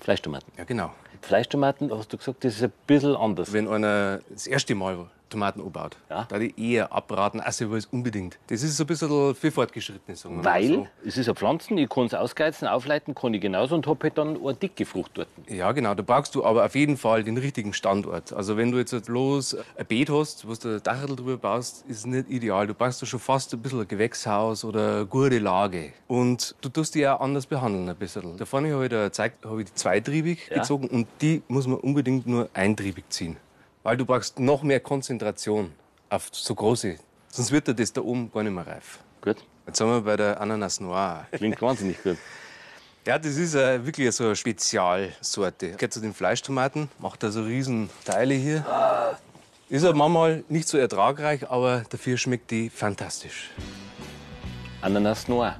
Fleischtomaten. 0.00 0.52
Ja, 0.56 0.64
genau. 0.64 0.92
Fleischtomaten, 1.20 1.92
hast 1.92 2.12
du 2.12 2.18
gesagt, 2.18 2.44
das 2.44 2.54
ist 2.54 2.62
ein 2.62 2.72
bisschen 2.86 3.14
anders. 3.14 3.52
Wenn 3.52 3.68
einer 3.68 4.20
das 4.28 4.46
erste 4.46 4.74
Mal 4.74 5.06
Tomaten 5.32 5.60
anbaut, 5.60 5.96
Ja. 6.10 6.26
da 6.28 6.38
ich 6.38 6.56
eher 6.58 6.92
abraten, 6.92 7.40
also 7.40 7.70
weil 7.70 7.78
es 7.78 7.86
unbedingt. 7.86 8.38
Das 8.48 8.62
ist 8.62 8.76
so 8.76 8.84
ein 8.84 8.86
bisschen 8.86 9.34
für 9.34 9.50
Fortgeschrittene, 9.50 10.16
sagen 10.16 10.36
wir 10.36 10.42
mal 10.42 10.54
Weil 10.54 10.68
so. 10.68 10.88
es 11.06 11.16
ist 11.16 11.28
ein 11.28 11.34
Pflanzen, 11.34 11.78
ich 11.78 11.88
kann 11.88 12.06
es 12.06 12.14
ausgeizen, 12.14 12.68
aufleiten, 12.68 13.14
kann 13.14 13.34
ich 13.34 13.40
genauso 13.40 13.74
und 13.74 13.86
habe 13.86 13.98
halt 14.04 14.18
dann 14.18 14.36
eine 14.40 14.54
dicke 14.54 14.84
Frucht 14.86 15.12
dort. 15.14 15.28
Ja, 15.48 15.72
genau. 15.72 15.94
Da 15.94 16.02
brauchst 16.02 16.34
du 16.34 16.44
aber 16.44 16.64
auf 16.64 16.74
jeden 16.74 16.96
Fall 16.96 17.24
den 17.24 17.36
richtigen 17.38 17.72
Standort. 17.72 18.32
Also 18.32 18.56
wenn 18.56 18.70
du 18.70 18.78
jetzt 18.78 18.92
halt 18.92 19.06
bloß 19.06 19.56
ein 19.76 19.86
Beet 19.86 20.10
hast, 20.10 20.46
wo 20.48 20.54
du 20.54 20.76
ein 20.76 20.82
Dachel 20.82 21.16
drüber 21.16 21.36
baust, 21.36 21.84
ist 21.88 22.06
nicht 22.06 22.28
ideal. 22.30 22.66
Du 22.66 22.74
brauchst 22.74 23.00
da 23.02 23.06
schon 23.06 23.20
fast 23.20 23.52
ein 23.54 23.60
bisschen 23.60 23.80
ein 23.80 23.88
Gewächshaus 23.88 24.64
oder 24.64 24.96
eine 24.96 25.06
gute 25.06 25.38
Lage. 25.38 25.92
Und 26.08 26.54
du 26.60 26.68
tust 26.68 26.94
die 26.94 27.06
auch 27.08 27.20
anders 27.20 27.46
behandeln 27.46 27.88
ein 27.88 27.96
bisschen. 27.96 28.36
Da 28.36 28.44
vorne 28.44 28.72
habe 28.72 28.84
ich, 28.84 28.90
da 28.90 29.04
gezeigt, 29.04 29.44
habe 29.44 29.60
ich 29.62 29.68
die 29.68 29.74
zweitriebig 29.74 30.48
Ja. 30.50 30.58
gezogen 30.58 30.88
und 30.88 31.06
die 31.20 31.42
muss 31.48 31.66
man 31.66 31.78
unbedingt 31.78 32.26
nur 32.26 32.48
eintriebig 32.54 33.04
ziehen. 33.08 33.36
Weil 33.82 33.96
du 33.96 34.04
brauchst 34.06 34.38
noch 34.38 34.62
mehr 34.62 34.80
Konzentration 34.80 35.72
auf 36.08 36.28
so 36.32 36.54
große. 36.54 36.96
Sonst 37.28 37.50
wird 37.50 37.66
dir 37.68 37.74
das 37.74 37.92
da 37.92 38.00
oben 38.02 38.30
gar 38.30 38.42
nicht 38.42 38.52
mehr 38.52 38.66
reif. 38.66 39.00
Gut, 39.22 39.44
Jetzt 39.66 39.78
sind 39.78 39.86
wir 39.88 40.00
bei 40.02 40.16
der 40.16 40.40
Ananas 40.40 40.80
Noir. 40.80 41.26
klingt 41.32 41.60
wahnsinnig 41.62 42.02
gut. 42.02 42.18
Ja, 43.06 43.18
das 43.18 43.36
ist 43.36 43.54
äh, 43.54 43.84
wirklich 43.84 44.14
so 44.14 44.24
eine 44.24 44.36
Spezialsorte. 44.36 45.72
Geht 45.72 45.92
zu 45.92 46.00
den 46.00 46.14
Fleischtomaten, 46.14 46.88
macht 46.98 47.22
da 47.22 47.30
so 47.30 47.42
riesen 47.42 47.90
Teile 48.04 48.34
hier. 48.34 48.64
Ist 49.68 49.82
ja 49.84 49.92
manchmal 49.92 50.44
nicht 50.48 50.68
so 50.68 50.78
ertragreich, 50.78 51.50
aber 51.50 51.82
dafür 51.88 52.16
schmeckt 52.16 52.50
die 52.50 52.70
fantastisch. 52.70 53.50
Ananas 54.82 55.26
Noir. 55.26 55.56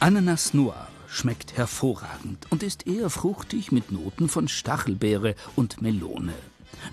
Ananas 0.00 0.54
Noir 0.54 0.88
schmeckt 1.08 1.56
hervorragend 1.56 2.46
und 2.50 2.62
ist 2.62 2.86
eher 2.86 3.10
fruchtig 3.10 3.70
mit 3.70 3.92
Noten 3.92 4.28
von 4.28 4.48
Stachelbeere 4.48 5.34
und 5.56 5.82
Melone. 5.82 6.32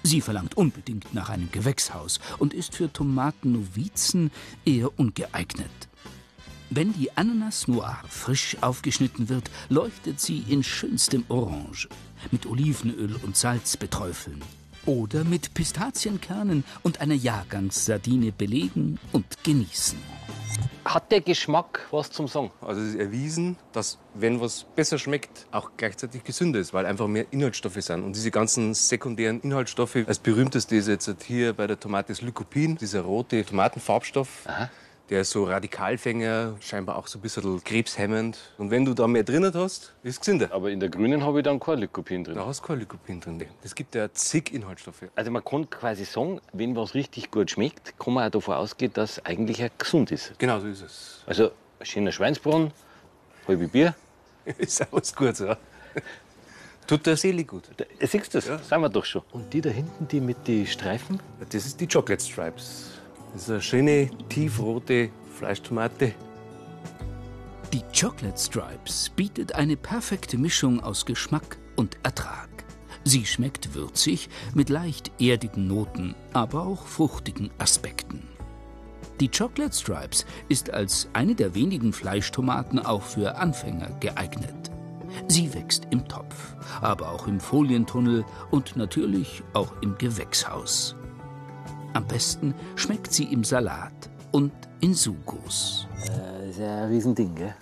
Sie 0.04 0.22
verlangt 0.22 0.56
unbedingt 0.58 1.14
nach 1.14 1.30
einem 1.30 1.52
Gewächshaus 1.52 2.20
und 2.38 2.54
ist 2.54 2.76
für 2.76 2.92
Tomatennovizen 2.92 4.32
eher 4.66 4.98
ungeeignet. 5.00 5.70
Wenn 6.70 6.94
die 6.94 7.16
Ananas 7.16 7.68
Noir 7.68 8.02
frisch 8.10 8.58
aufgeschnitten 8.62 9.30
wird, 9.30 9.50
leuchtet 9.70 10.20
sie 10.20 10.40
in 10.50 10.64
schönstem 10.64 11.24
Orange, 11.30 11.88
mit 12.32 12.46
Olivenöl 12.46 13.16
und 13.24 13.38
Salz 13.38 13.78
beträufeln 13.78 14.42
oder 14.88 15.24
mit 15.24 15.54
Pistazienkernen 15.54 16.64
und 16.82 17.02
einer 17.02 17.14
Jahrgangssardine 17.14 18.32
belegen 18.32 18.98
und 19.12 19.26
genießen. 19.44 20.00
Hat 20.86 21.12
der 21.12 21.20
Geschmack 21.20 21.86
was 21.92 22.10
zum 22.10 22.28
Sagen? 22.30 22.50
Also 22.62 22.82
es 22.82 22.94
ist 22.94 22.96
erwiesen, 22.96 23.58
dass 23.74 24.00
wenn 24.14 24.40
was 24.40 24.66
besser 24.76 24.98
schmeckt, 24.98 25.46
auch 25.52 25.72
gleichzeitig 25.76 26.24
gesünder 26.24 26.60
ist, 26.60 26.74
weil 26.74 26.86
einfach 26.86 27.08
mehr 27.08 27.26
Inhaltsstoffe 27.32 27.82
sind. 27.82 28.06
Und 28.06 28.16
diese 28.16 28.32
ganzen 28.32 28.74
sekundären 28.74 29.42
Inhaltsstoffe, 29.42 29.98
als 30.08 30.20
berühmteste 30.20 30.78
ist 30.78 30.88
jetzt 30.88 31.24
hier 31.24 31.52
bei 31.54 31.68
der 31.68 31.78
Tomate 31.78 32.14
das 32.14 32.22
Lycopin, 32.22 32.78
dieser 32.78 33.02
rote 33.02 33.44
Tomatenfarbstoff. 33.44 34.48
Der 35.10 35.22
ist 35.22 35.30
so 35.30 35.46
Radikalfänger, 35.46 36.58
scheinbar 36.60 36.98
auch 36.98 37.08
so 37.08 37.18
ein 37.18 37.22
bisschen 37.22 37.64
krebshemmend. 37.64 38.38
Und 38.58 38.72
wenn 38.72 38.84
du 38.84 38.94
da 38.94 39.08
mehr 39.08 39.24
drinnen 39.24 39.54
hast, 39.54 39.94
ist 40.04 40.16
es 40.16 40.20
gesünder. 40.20 40.50
Aber 40.52 40.70
in 40.70 40.82
der 40.82 40.90
grünen 40.90 41.24
habe 41.24 41.40
ich 41.40 41.44
dann 41.46 41.62
kein 41.62 41.80
Lycopin 41.80 42.26
drin. 42.26 42.36
Da 42.36 42.46
hast 42.46 42.62
du 42.62 42.68
kein 42.68 42.80
Lycopin 42.80 43.22
drin. 43.22 43.46
Es 43.64 43.74
gibt 43.74 43.96
ja 43.96 44.12
zig 44.12 44.54
Inhaltsstoffe. 44.54 45.04
Also 45.16 45.32
man 45.32 45.46
kann 45.46 45.70
quasi 45.70 46.04
sagen, 46.04 46.42
wenn 46.52 46.76
was 46.76 46.94
richtig 46.94 47.32
gut 47.32 47.52
schmeckt, 47.52 47.98
kann 47.98 48.16
man 48.16 48.28
auch 48.28 48.32
davon 48.32 48.56
ausgehen, 48.56 48.92
dass 48.92 49.12
es 49.12 49.26
eigentlich 49.26 49.64
auch 49.64 49.70
gesund 49.78 50.12
ist. 50.12 50.38
Genau 50.40 50.60
so 50.60 50.68
ist 50.68 50.82
es. 50.82 51.24
Also 51.26 51.52
ein 51.80 51.86
schöner 51.86 52.12
Schweinsbraten, 52.12 52.72
halbe 53.48 53.70
Bier. 53.70 53.96
ist 54.58 54.86
alles 54.92 55.16
gut, 55.16 55.40
ja. 55.40 55.58
Tut 56.86 57.06
der 57.06 57.18
Seele 57.18 57.46
gut. 57.46 57.64
Da, 57.78 57.86
siehst 58.02 58.34
du 58.34 58.40
das? 58.40 58.68
Sagen 58.68 58.82
wir 58.82 58.90
doch 58.90 59.06
schon. 59.06 59.22
Und 59.32 59.54
die 59.54 59.62
da 59.62 59.70
hinten, 59.70 60.08
die 60.08 60.22
mit 60.22 60.48
den 60.48 60.66
Streifen? 60.66 61.20
Das 61.50 61.66
ist 61.66 61.80
die 61.80 61.88
Chocolate 61.88 62.24
Stripes. 62.24 62.97
Das 63.38 63.44
ist 63.44 63.52
eine 63.52 63.62
schöne, 63.62 64.10
tiefrote 64.30 65.12
Fleischtomate. 65.36 66.16
Die 67.72 67.84
Chocolate 67.94 68.36
Stripes 68.36 69.12
bietet 69.16 69.54
eine 69.54 69.78
perfekte 69.78 70.40
Mischung 70.40 70.80
aus 70.80 71.06
Geschmack 71.06 71.60
und 71.76 72.00
Ertrag. 72.02 72.50
Sie 73.04 73.28
schmeckt 73.28 73.76
würzig 73.76 74.30
mit 74.56 74.70
leicht 74.70 75.12
erdigen 75.22 75.68
Noten, 75.68 76.16
aber 76.34 76.66
auch 76.66 76.88
fruchtigen 76.88 77.52
Aspekten. 77.60 78.24
Die 79.20 79.30
Chocolate 79.30 79.78
Stripes 79.78 80.26
ist 80.50 80.72
als 80.72 81.08
eine 81.14 81.36
der 81.36 81.54
wenigen 81.54 81.94
Fleischtomaten 81.94 82.80
auch 82.80 83.04
für 83.04 83.38
Anfänger 83.38 83.92
geeignet. 84.00 84.72
Sie 85.28 85.54
wächst 85.54 85.88
im 85.92 86.08
Topf, 86.08 86.56
aber 86.82 87.12
auch 87.12 87.28
im 87.28 87.40
Folientunnel 87.40 88.26
und 88.50 88.76
natürlich 88.76 89.44
auch 89.54 89.80
im 89.84 89.96
Gewächshaus. 90.00 90.97
Am 91.98 92.06
besten 92.06 92.54
schmeckt 92.76 93.12
sie 93.12 93.24
im 93.24 93.44
Salat 93.44 93.92
und 94.32 94.52
in 94.82 94.94
Sugos. 94.94 95.88
Das 96.06 96.48
ist 96.48 96.60
ja 96.60 96.84
ein 96.84 96.90
Riesending, 96.90 97.34
gell? 97.34 97.56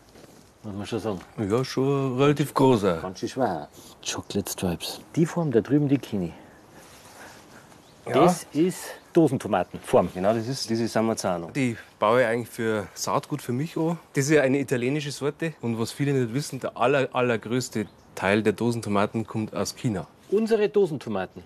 Muss 0.61 0.73
man 0.73 0.85
schon 0.85 0.99
sagen. 0.99 1.21
Ja, 1.37 1.63
schon 1.63 2.17
relativ 2.17 2.53
großer. 2.53 2.97
Ganz 2.97 3.19
schön 3.19 3.29
schwer. 3.29 3.69
Chocolate 4.05 4.51
Stripes. 4.51 4.99
Die 5.15 5.25
Form 5.25 5.51
da 5.51 5.61
drüben, 5.61 5.87
die 5.87 5.97
kenne 5.97 6.25
ich. 6.25 8.13
Ja. 8.13 8.25
Das 8.25 8.45
ist 8.51 8.83
Dosentomatenform. 9.13 10.09
Genau, 10.13 10.33
das 10.33 10.49
ist 10.49 10.69
diese 10.69 10.85
Samazzano. 10.89 11.51
Die 11.51 11.77
baue 11.97 12.19
ich 12.19 12.27
eigentlich 12.27 12.49
für 12.49 12.87
Saatgut 12.93 13.41
für 13.41 13.53
mich 13.53 13.77
an. 13.77 13.97
Das 14.15 14.25
ist 14.25 14.31
ja 14.31 14.41
eine 14.41 14.59
italienische 14.59 15.11
Sorte. 15.11 15.53
Und 15.61 15.79
was 15.79 15.93
viele 15.93 16.11
nicht 16.11 16.33
wissen, 16.33 16.59
der 16.59 16.75
aller, 16.75 17.07
allergrößte 17.15 17.85
Teil 18.15 18.43
der 18.43 18.51
Dosentomaten 18.51 19.25
kommt 19.25 19.55
aus 19.55 19.77
China. 19.77 20.07
Unsere 20.29 20.67
Dosentomaten. 20.67 21.41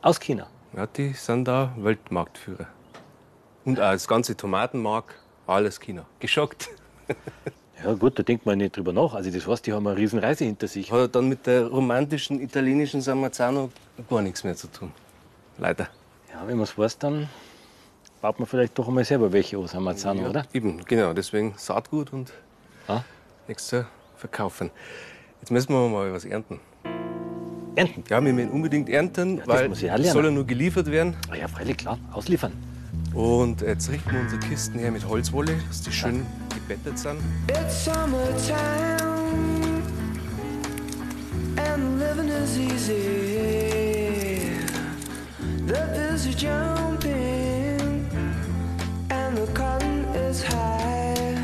Aus 0.00 0.20
China. 0.20 0.46
Ja, 0.76 0.86
die 0.86 1.12
sind 1.12 1.46
da 1.46 1.72
Weltmarktführer. 1.76 2.66
Und 3.64 3.78
auch 3.80 3.92
das 3.92 4.06
ganze 4.06 4.36
Tomatenmark, 4.36 5.14
alles 5.46 5.80
China. 5.80 6.04
Geschockt. 6.20 6.68
Ja 7.82 7.94
gut, 7.94 8.18
da 8.18 8.22
denkt 8.22 8.44
man 8.44 8.58
nicht 8.58 8.76
drüber 8.76 8.92
nach. 8.92 9.14
Also 9.14 9.30
das 9.30 9.46
heißt, 9.46 9.66
die 9.66 9.72
haben 9.72 9.86
eine 9.86 9.96
riesen 9.96 10.18
Reise 10.18 10.44
hinter 10.44 10.68
sich. 10.68 10.92
Hat 10.92 11.14
dann 11.14 11.30
mit 11.30 11.46
der 11.46 11.66
romantischen 11.66 12.38
italienischen 12.38 13.00
Samazzano 13.00 13.70
gar 14.10 14.20
nichts 14.20 14.44
mehr 14.44 14.54
zu 14.54 14.66
tun. 14.66 14.92
Leider. 15.56 15.88
Ja, 16.30 16.46
wenn 16.46 16.56
man 16.58 16.64
es 16.64 16.76
weiß, 16.76 16.98
dann 16.98 17.30
baut 18.20 18.38
man 18.38 18.46
vielleicht 18.46 18.78
doch 18.78 18.86
einmal 18.86 19.06
selber 19.06 19.32
welche 19.32 19.56
aus 19.56 19.74
Amazon, 19.74 20.18
oder? 20.26 20.44
Eben, 20.52 20.84
genau. 20.84 21.14
Deswegen 21.14 21.54
Saatgut 21.56 22.12
und 22.12 22.34
Ja. 22.86 23.02
nichts 23.48 23.68
zu 23.68 23.86
verkaufen. 24.18 24.70
Jetzt 25.40 25.50
müssen 25.50 25.72
wir 25.72 25.88
mal 25.88 26.12
was 26.12 26.26
ernten. 26.26 26.60
Ernten. 27.80 28.04
Ja, 28.10 28.22
wir 28.22 28.32
müssen 28.34 28.50
unbedingt 28.50 28.90
ernten, 28.90 29.38
das 29.38 29.48
weil 29.48 29.68
muss 29.70 29.82
ich 29.82 29.90
auch 29.90 29.98
soll 29.98 30.26
ja 30.26 30.30
nur 30.30 30.46
geliefert 30.46 30.90
werden. 30.90 31.14
Ah 31.30 31.36
ja, 31.36 31.48
freilich, 31.48 31.78
klar. 31.78 31.98
Ausliefern. 32.12 32.52
Und 33.14 33.62
jetzt 33.62 33.90
richten 33.90 34.12
wir 34.12 34.20
unsere 34.20 34.40
Kisten 34.40 34.78
her 34.78 34.90
mit 34.90 35.08
Holzwolle, 35.08 35.52
dass 35.66 35.80
die 35.82 35.90
schön 35.90 36.26
gebettet 36.54 36.98
sind. 36.98 37.20
It's 37.48 37.84
summertime, 37.84 38.98
is 42.42 42.58
easy. 42.58 44.50
The 45.66 45.80
are 46.26 46.36
jumping, 46.36 48.06
and 49.10 49.38
the 49.38 49.46
cotton 49.54 50.04
is 50.14 50.42
high. 50.42 51.38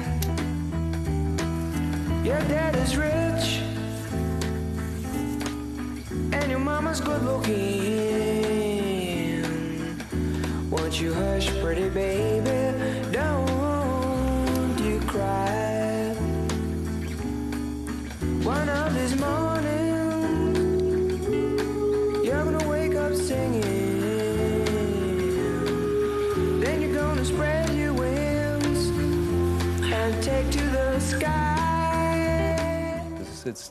Your 2.24 2.40
dad 2.40 2.76
is 2.76 2.96
rich, 2.96 3.15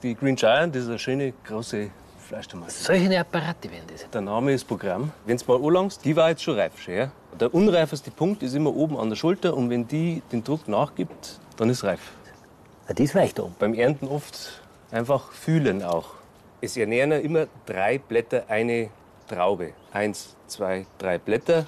die 0.05 0.13
Green 0.15 0.35
Giant, 0.35 0.75
das 0.75 0.83
ist 0.83 0.89
eine 0.89 0.99
schöne 0.99 1.33
große 1.47 1.89
Fleischtomate. 2.19 2.71
Solche 2.71 3.19
Apparate 3.19 3.71
werden 3.71 3.85
das. 3.91 4.07
Der 4.11 4.21
Name 4.21 4.53
ist 4.53 4.63
Programm. 4.65 5.11
Wenn 5.25 5.37
du 5.37 5.43
mal 5.47 5.67
anlangst, 5.67 6.05
die 6.05 6.15
war 6.15 6.29
jetzt 6.29 6.43
schon 6.43 6.57
reif. 6.59 6.79
Schon, 6.79 6.93
ja? 6.93 7.11
Der 7.39 7.53
unreifeste 7.53 8.11
Punkt 8.11 8.43
ist 8.43 8.53
immer 8.53 8.73
oben 8.75 8.97
an 8.97 9.09
der 9.09 9.15
Schulter 9.15 9.57
und 9.57 9.69
wenn 9.71 9.87
die 9.87 10.21
den 10.31 10.43
Druck 10.43 10.67
nachgibt, 10.67 11.39
dann 11.57 11.69
ist 11.71 11.83
reif. 11.83 12.11
Ah, 12.87 12.93
Das 12.93 13.15
weicht 13.15 13.39
um. 13.39 13.55
Beim 13.57 13.73
Ernten 13.73 14.07
oft 14.07 14.61
einfach 14.91 15.31
fühlen 15.31 15.81
auch. 15.83 16.11
Es 16.61 16.77
ernähren 16.77 17.11
ja 17.11 17.17
immer 17.17 17.47
drei 17.65 17.97
Blätter 17.97 18.43
eine 18.47 18.89
Traube. 19.27 19.73
Eins, 19.91 20.35
zwei, 20.45 20.85
drei 20.99 21.17
Blätter, 21.17 21.65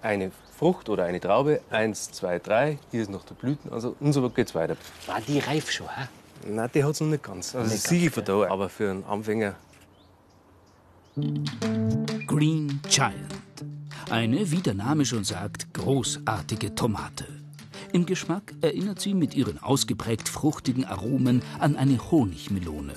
eine 0.00 0.32
Frucht 0.56 0.88
oder 0.88 1.04
eine 1.04 1.20
Traube. 1.20 1.60
Eins, 1.70 2.10
zwei, 2.10 2.38
drei. 2.38 2.78
Hier 2.90 3.02
ist 3.02 3.10
noch 3.10 3.24
der 3.24 3.34
Blüten. 3.34 3.70
Also 3.70 3.96
und 4.00 4.14
so 4.14 4.28
geht's 4.30 4.54
weiter. 4.54 4.76
War 5.06 5.20
die 5.20 5.40
reif 5.40 5.70
schon, 5.70 5.88
ha? 5.88 6.08
Nein, 6.46 6.70
die 6.74 6.84
hat's 6.84 7.00
noch 7.00 7.08
nicht 7.08 7.22
ganz. 7.22 7.54
Also 7.54 7.72
Nicht 7.72 7.88
ganz, 7.88 8.14
von 8.14 8.24
da. 8.24 8.50
Aber 8.50 8.68
für 8.68 8.90
einen 8.90 9.04
Anfänger 9.04 9.54
Green 12.26 12.80
Giant. 12.88 13.34
Eine, 14.08 14.50
wie 14.50 14.60
der 14.60 14.74
Name 14.74 15.04
schon 15.04 15.24
sagt, 15.24 15.74
großartige 15.74 16.74
Tomate. 16.74 17.26
Im 17.92 18.06
Geschmack 18.06 18.54
erinnert 18.62 19.00
sie 19.00 19.12
mit 19.12 19.34
ihren 19.34 19.62
ausgeprägt 19.62 20.30
fruchtigen 20.30 20.86
Aromen 20.86 21.42
an 21.58 21.76
eine 21.76 22.10
Honigmelone. 22.10 22.94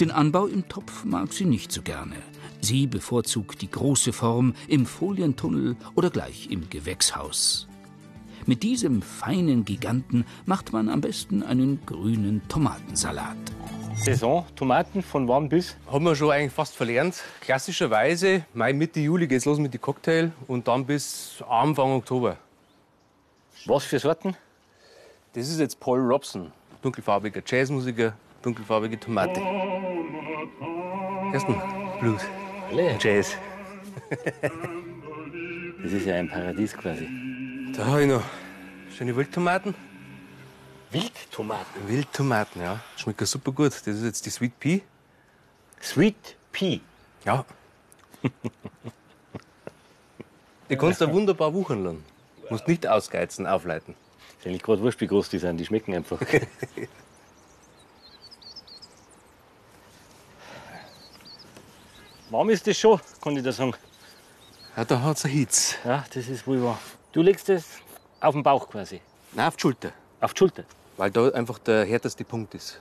Den 0.00 0.10
Anbau 0.10 0.46
im 0.46 0.68
Topf 0.68 1.04
mag 1.04 1.32
sie 1.32 1.44
nicht 1.44 1.70
so 1.70 1.82
gerne. 1.82 2.16
Sie 2.60 2.88
bevorzugt 2.88 3.62
die 3.62 3.70
große 3.70 4.12
Form 4.12 4.54
im 4.66 4.84
Folientunnel 4.84 5.76
oder 5.94 6.10
gleich 6.10 6.50
im 6.50 6.68
Gewächshaus. 6.68 7.69
Mit 8.50 8.64
diesem 8.64 9.00
feinen 9.00 9.64
Giganten 9.64 10.26
macht 10.44 10.72
man 10.72 10.88
am 10.88 11.00
besten 11.00 11.44
einen 11.44 11.86
grünen 11.86 12.42
Tomatensalat. 12.48 13.36
Saison, 13.94 14.44
Tomaten 14.56 15.02
von 15.02 15.28
wann 15.28 15.48
bis? 15.48 15.76
haben 15.86 16.04
wir 16.04 16.16
schon 16.16 16.32
eigentlich 16.32 16.52
fast 16.52 16.74
verlernt. 16.74 17.22
Klassischerweise, 17.42 18.44
Mai, 18.52 18.72
Mitte 18.72 18.98
Juli 18.98 19.28
geht's 19.28 19.44
los 19.44 19.60
mit 19.60 19.72
den 19.72 19.80
Cocktail 19.80 20.32
und 20.48 20.66
dann 20.66 20.84
bis 20.84 21.44
Anfang 21.48 21.92
Oktober. 21.92 22.38
Was 23.66 23.84
für 23.84 24.00
Sorten? 24.00 24.34
Das 25.34 25.48
ist 25.48 25.60
jetzt 25.60 25.78
Paul 25.78 26.00
Robson, 26.00 26.50
dunkelfarbiger 26.82 27.42
Jazzmusiker, 27.46 28.14
dunkelfarbige 28.42 28.98
Tomate. 28.98 29.40
Ersten 31.32 31.54
Blues. 32.00 32.22
Alle. 32.68 32.98
Jazz. 32.98 33.36
Das 35.80 35.92
ist 35.92 36.04
ja 36.04 36.16
ein 36.16 36.28
Paradies 36.28 36.76
quasi. 36.76 37.06
Da 37.76 37.86
habe 37.86 38.02
ich 38.02 38.08
noch 38.08 38.24
schöne 39.00 39.16
Wildtomaten. 39.16 39.74
Wildtomaten. 40.90 41.88
Wildtomaten, 41.88 42.60
ja. 42.60 42.80
Schmeckt 42.98 43.26
super 43.26 43.50
gut. 43.50 43.72
Das 43.72 43.86
ist 43.86 44.04
jetzt 44.04 44.26
die 44.26 44.30
Sweet 44.30 44.60
Pea. 44.60 44.80
Sweet 45.80 46.36
Pea. 46.52 46.80
Ja. 47.24 47.46
Die 50.68 50.76
kannst 50.76 51.00
du 51.00 51.10
wunderbar 51.10 51.54
wuchern 51.54 51.82
lassen. 51.82 52.04
Musst 52.50 52.68
nicht 52.68 52.86
ausgeizen, 52.86 53.46
aufleiten. 53.46 53.94
Ist 54.38 54.46
eigentlich 54.46 54.62
gerade 54.62 54.82
wurscht, 54.82 55.00
wie 55.00 55.06
groß 55.06 55.30
die 55.30 55.38
sind. 55.38 55.56
Die 55.56 55.64
schmecken 55.64 55.94
einfach. 55.94 56.20
Warm 62.28 62.50
ist 62.50 62.66
das 62.66 62.76
schon, 62.76 63.00
kann 63.22 63.34
ich 63.34 63.42
da 63.42 63.50
sagen. 63.50 63.72
Ja, 64.76 64.84
da 64.84 65.00
hat's 65.00 65.24
ein 65.24 65.30
Hitz. 65.30 65.76
Ja, 65.86 66.04
das 66.12 66.28
ist 66.28 66.46
wohl 66.46 66.62
wahr. 66.62 66.78
Du 67.12 67.22
legst 67.22 67.48
das 67.48 67.64
auf 68.20 68.34
den 68.34 68.42
Bauch 68.42 68.68
quasi. 68.68 69.00
Nein, 69.32 69.48
auf 69.48 69.56
die 69.56 69.62
Schulter. 69.62 69.92
Auf 70.20 70.34
die 70.34 70.38
Schulter. 70.38 70.64
Weil 70.96 71.10
da 71.10 71.28
einfach 71.30 71.58
der 71.58 71.84
härteste 71.84 72.24
Punkt 72.24 72.54
ist. 72.54 72.78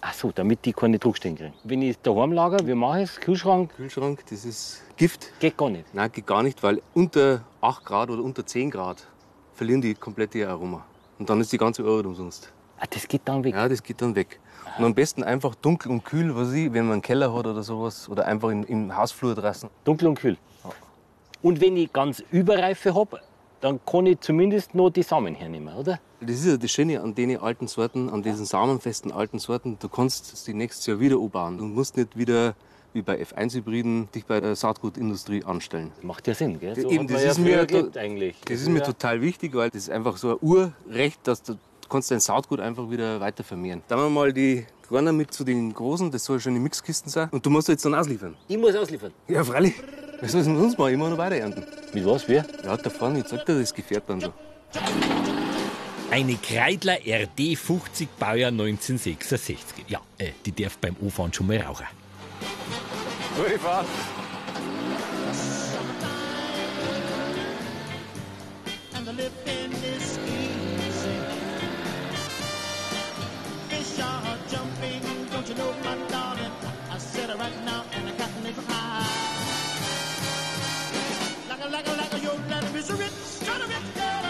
Ach 0.00 0.12
so, 0.12 0.30
damit 0.32 0.64
die 0.66 0.74
keine 0.74 0.98
Druckstellen 0.98 1.36
kriegen. 1.36 1.54
Wenn 1.64 1.80
ich 1.80 1.98
daheim 1.98 2.32
lager, 2.32 2.58
wie 2.66 2.74
mache 2.74 3.02
ich 3.02 3.10
es? 3.10 3.20
Kühlschrank? 3.20 3.74
Kühlschrank, 3.74 4.20
das 4.28 4.44
ist 4.44 4.82
Gift. 4.98 5.32
Geht 5.40 5.56
gar 5.56 5.70
nicht. 5.70 5.94
Nein, 5.94 6.12
geht 6.12 6.26
gar 6.26 6.42
nicht, 6.42 6.62
weil 6.62 6.82
unter 6.92 7.42
8 7.62 7.84
Grad 7.84 8.10
oder 8.10 8.22
unter 8.22 8.44
10 8.44 8.70
Grad 8.70 9.06
verlieren 9.54 9.80
die 9.80 9.94
komplett 9.94 10.34
ihr 10.34 10.50
Aroma. 10.50 10.84
Und 11.18 11.30
dann 11.30 11.40
ist 11.40 11.52
die 11.52 11.58
ganze 11.58 11.82
Arbeit 11.82 12.04
umsonst. 12.04 12.52
Ah, 12.78 12.84
das 12.90 13.08
geht 13.08 13.22
dann 13.24 13.42
weg. 13.44 13.54
Ja, 13.54 13.66
das 13.66 13.82
geht 13.82 14.02
dann 14.02 14.14
weg. 14.14 14.40
Und 14.76 14.84
am 14.84 14.94
besten 14.94 15.22
einfach 15.22 15.54
dunkel 15.54 15.90
und 15.90 16.04
kühl, 16.04 16.34
was 16.36 16.52
ich, 16.52 16.72
wenn 16.72 16.84
man 16.84 16.94
einen 16.94 17.02
Keller 17.02 17.32
hat 17.32 17.46
oder 17.46 17.62
sowas. 17.62 18.08
Oder 18.08 18.26
einfach 18.26 18.50
im, 18.50 18.64
im 18.64 18.94
Hausflur 18.94 19.34
draußen. 19.34 19.70
Dunkel 19.84 20.08
und 20.08 20.18
kühl. 20.18 20.36
Und 21.40 21.60
wenn 21.60 21.76
ich 21.76 21.92
ganz 21.92 22.22
Überreife 22.30 22.94
habe, 22.94 23.20
dann 23.64 23.80
kann 23.86 24.04
ich 24.04 24.20
zumindest 24.20 24.74
noch 24.74 24.90
die 24.90 25.02
Samen 25.02 25.34
hernehmen, 25.34 25.74
oder? 25.74 25.98
Das 26.20 26.32
ist 26.32 26.46
ja 26.46 26.56
das 26.58 26.70
Schöne 26.70 27.00
an 27.00 27.14
den 27.14 27.38
alten 27.38 27.66
Sorten, 27.66 28.10
an 28.10 28.22
diesen 28.22 28.44
samenfesten 28.44 29.10
alten 29.10 29.38
Sorten. 29.38 29.78
Du 29.80 29.88
kannst 29.88 30.34
es 30.34 30.44
die 30.44 30.52
nächstes 30.52 30.84
Jahr 30.84 31.00
wieder 31.00 31.18
umbauen. 31.18 31.56
Du 31.56 31.64
musst 31.64 31.96
nicht 31.96 32.14
wieder 32.14 32.54
wie 32.92 33.00
bei 33.00 33.22
F1-Hybriden 33.22 34.10
dich 34.14 34.26
bei 34.26 34.38
der 34.38 34.54
Saatgutindustrie 34.54 35.44
anstellen. 35.44 35.92
Macht 36.02 36.26
ja 36.26 36.34
Sinn, 36.34 36.60
gell? 36.60 36.78
So 36.78 36.90
Eben, 36.90 37.08
das 37.08 37.24
ja 37.24 37.30
ist 37.30 37.38
mir 37.38 37.66
eigentlich. 37.96 38.36
Das 38.44 38.60
ist 38.60 38.68
mir 38.68 38.82
total 38.82 39.22
wichtig, 39.22 39.54
weil 39.54 39.70
das 39.70 39.84
ist 39.84 39.90
einfach 39.90 40.18
so 40.18 40.32
ein 40.32 40.38
Urrecht, 40.42 41.26
dass 41.26 41.42
du, 41.42 41.54
kannst 41.88 42.10
dein 42.10 42.20
Saatgut 42.20 42.60
einfach 42.60 42.90
wieder 42.90 43.18
weiter 43.20 43.44
vermehren. 43.44 43.82
Dann 43.88 43.98
haben 43.98 44.12
wir 44.14 44.20
mal 44.20 44.32
die 44.34 44.66
Kleinen 44.86 45.16
mit 45.16 45.32
zu 45.32 45.42
den 45.42 45.72
Großen, 45.72 46.10
das 46.10 46.26
soll 46.26 46.38
schon 46.38 46.54
in 46.54 46.62
Mixkisten 46.62 47.10
sein. 47.10 47.30
Und 47.30 47.46
du 47.46 47.48
musst 47.48 47.68
jetzt 47.68 47.86
dann 47.86 47.94
ausliefern. 47.94 48.36
Ich 48.46 48.58
muss 48.58 48.76
ausliefern. 48.76 49.12
Ja, 49.26 49.42
freilich. 49.42 49.74
Was 50.24 50.32
soll 50.32 50.42
denn 50.42 50.56
sonst 50.56 50.78
mal 50.78 50.90
immer 50.90 51.10
noch 51.10 51.18
weiter 51.18 51.36
ernten? 51.36 51.64
Mit 51.92 52.06
was? 52.06 52.26
Wer? 52.26 52.46
Ja, 52.64 52.78
da 52.78 52.88
vorne, 52.88 53.18
ich 53.20 53.28
sag 53.28 53.44
dir, 53.44 53.60
das 53.60 53.74
gefährt 53.74 54.04
dann 54.06 54.22
schon. 54.22 54.32
Eine 56.10 56.36
Kreidler 56.36 56.96
RD 56.96 57.58
50 57.58 58.08
Baujahr 58.18 58.50
1966. 58.50 59.84
Ja, 59.86 60.00
äh, 60.16 60.30
die 60.46 60.52
darf 60.52 60.78
beim 60.78 60.96
Anfahren 61.02 61.30
schon 61.30 61.46
mal 61.46 61.60
rauchen. 61.60 61.86
Gute 63.36 63.58
Fahrt. 63.58 63.84
and 68.94 69.04
the 69.04 69.12
living 69.12 69.72
is 69.72 70.18
easy. 70.18 71.18
Fish 73.68 74.00
are 74.00 74.38
jumping, 74.48 75.02
don't 75.30 75.46
you 75.46 75.54
know, 75.54 75.74
my 75.84 75.96
darling? 76.08 76.52
I 76.90 76.96
said 76.96 77.28
it 77.28 77.36
right 77.36 77.64
now, 77.66 77.84
and 77.92 78.08
I 78.08 78.23
is 82.84 82.98
rich, 82.98 83.48
kind 83.48 83.62
of 83.62 83.68
rich, 83.68 83.94
girl. 83.94 84.24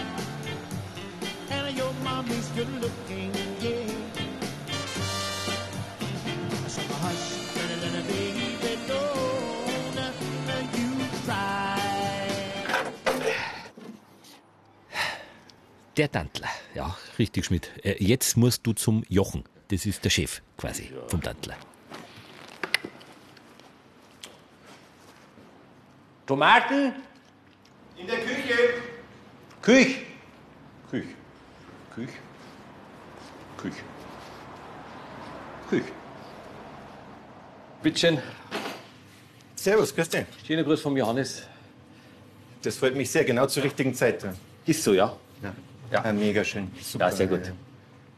And 1.51 1.77
your 1.77 1.93
mommy's 2.03 2.49
good 2.57 2.69
looking, 2.81 3.33
yeah. 3.61 3.89
So 6.69 6.83
hush, 7.03 7.27
little, 7.57 7.79
little 7.85 8.05
baby, 8.11 8.47
don't 8.89 9.95
you 10.79 10.91
cry. 11.25 11.81
Der 15.97 16.11
Tantler. 16.11 16.49
Ja, 16.75 16.97
richtig, 17.19 17.45
Schmidt. 17.45 17.71
Äh, 17.85 18.03
jetzt 18.03 18.37
musst 18.37 18.67
du 18.67 18.73
zum 18.73 19.05
Jochen. 19.09 19.45
Das 19.69 19.87
ist 19.87 20.05
der 20.05 20.11
Chef 20.11 20.43
quasi 20.57 20.93
vom 21.09 21.23
Tantler. 21.23 21.57
Tomaten? 26.27 26.95
In 27.97 28.07
der 28.07 28.17
Küche. 28.19 28.55
Küch. 29.63 29.97
Küch. 30.91 31.05
Küch. 31.95 32.09
Küch. 33.57 33.73
Küch. 35.71 35.85
Bitteschön. 37.83 38.19
Servus, 39.55 39.95
grüß 39.95 40.09
dich. 40.09 40.27
Schöner 40.47 40.65
Gruß 40.65 40.81
vom 40.81 40.97
Johannes. 40.97 41.47
Das 42.63 42.77
freut 42.77 42.97
mich 42.97 43.11
sehr, 43.11 43.25
genau 43.25 43.47
zur 43.47 43.63
richtigen 43.63 43.95
Zeit. 43.95 44.25
Ist 44.67 44.83
so, 44.83 44.93
ja? 44.93 45.17
Ja, 45.43 46.05
ja. 46.05 46.13
mega 46.13 46.43
schön. 46.43 46.71
Super. 46.83 47.07
Ja, 47.07 47.13
sehr 47.13 47.27
gut. 47.27 47.53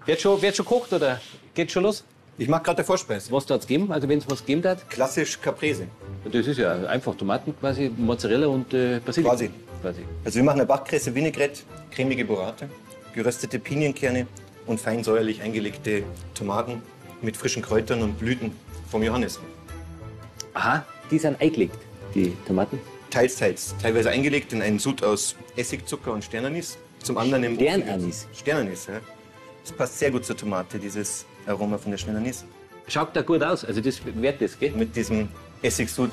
Wird 0.06 0.20
schon, 0.20 0.40
wird 0.40 0.56
schon 0.56 0.64
gekocht 0.64 0.92
oder 0.92 1.20
geht 1.54 1.70
schon 1.70 1.82
los? 1.82 2.04
Ich 2.38 2.48
mache 2.48 2.62
gerade 2.62 2.76
der 2.76 2.84
Vorspeise. 2.84 3.30
Was 3.32 3.46
da 3.46 3.56
es 3.56 3.66
geben? 3.66 3.90
Also 3.92 4.08
wenn 4.08 4.18
es 4.18 4.30
was 4.30 4.44
geben 4.44 4.62
hat? 4.64 4.88
Klassisch 4.90 5.40
Caprese. 5.40 5.88
Das 6.30 6.46
ist 6.46 6.58
ja 6.58 6.86
einfach 6.86 7.14
Tomaten 7.14 7.54
quasi, 7.58 7.90
Mozzarella 7.96 8.46
und 8.46 8.72
äh, 8.74 9.00
Basilikum. 9.04 9.30
Quasi. 9.32 9.50
Quasi. 9.86 10.02
Also 10.24 10.36
wir 10.36 10.44
machen 10.44 10.60
eine 10.60 10.66
Bachkresse 10.66 11.14
Vinaigrette, 11.14 11.62
cremige 11.92 12.24
Burrate, 12.24 12.68
geröstete 13.14 13.58
Pinienkerne 13.58 14.26
und 14.66 14.80
fein 14.80 15.04
säuerlich 15.04 15.42
eingelegte 15.42 16.02
Tomaten 16.34 16.82
mit 17.22 17.36
frischen 17.36 17.62
Kräutern 17.62 18.02
und 18.02 18.18
Blüten 18.18 18.50
vom 18.90 19.02
Johannes. 19.02 19.38
Aha, 20.54 20.84
die 21.10 21.18
sind 21.18 21.40
eingelegt, 21.40 21.78
die 22.14 22.36
Tomaten. 22.46 22.80
Teils, 23.10 23.36
teils. 23.36 23.74
Teilweise 23.80 24.10
eingelegt 24.10 24.52
in 24.52 24.60
einen 24.60 24.78
Sud 24.80 25.04
aus 25.04 25.36
Essig, 25.56 25.86
Zucker 25.86 26.12
und 26.12 26.24
Sternanis. 26.24 26.78
Zum 27.02 27.16
anderen 27.18 27.44
im 27.44 27.54
Sternanis? 27.54 28.26
Sternanis, 28.34 28.86
ja. 28.86 29.00
Das 29.62 29.72
passt 29.72 29.98
sehr 29.98 30.10
gut 30.10 30.24
zur 30.24 30.36
Tomate, 30.36 30.78
dieses 30.78 31.24
Aroma 31.46 31.78
von 31.78 31.92
der 31.92 31.98
Sternanis. 31.98 32.44
Schaut 32.88 33.14
da 33.14 33.22
gut 33.22 33.42
aus, 33.42 33.64
also 33.64 33.80
das 33.80 34.00
wird 34.04 34.40
das, 34.40 34.58
gell? 34.58 34.72
Mit 34.72 34.94
diesem 34.96 35.28
Essigsud 35.62 36.10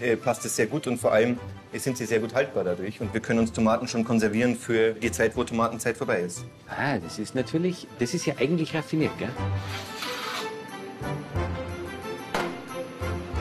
äh, 0.00 0.16
passt 0.16 0.44
es 0.44 0.56
sehr 0.56 0.66
gut 0.66 0.86
und 0.86 0.98
vor 0.98 1.12
allem 1.12 1.38
sind 1.78 1.96
sie 1.96 2.06
sehr 2.06 2.18
gut 2.18 2.34
haltbar 2.34 2.64
dadurch. 2.64 3.00
Und 3.00 3.14
wir 3.14 3.20
können 3.20 3.38
uns 3.38 3.52
Tomaten 3.52 3.86
schon 3.86 4.04
konservieren 4.04 4.56
für 4.56 4.92
die 4.94 5.12
Zeit, 5.12 5.36
wo 5.36 5.44
Tomatenzeit 5.44 5.96
vorbei 5.96 6.22
ist. 6.22 6.44
Ah, 6.68 6.98
das 6.98 7.18
ist 7.18 7.34
natürlich, 7.34 7.86
das 7.98 8.14
ist 8.14 8.26
ja 8.26 8.34
eigentlich 8.38 8.74
raffiniert, 8.74 9.16
gell? 9.18 9.30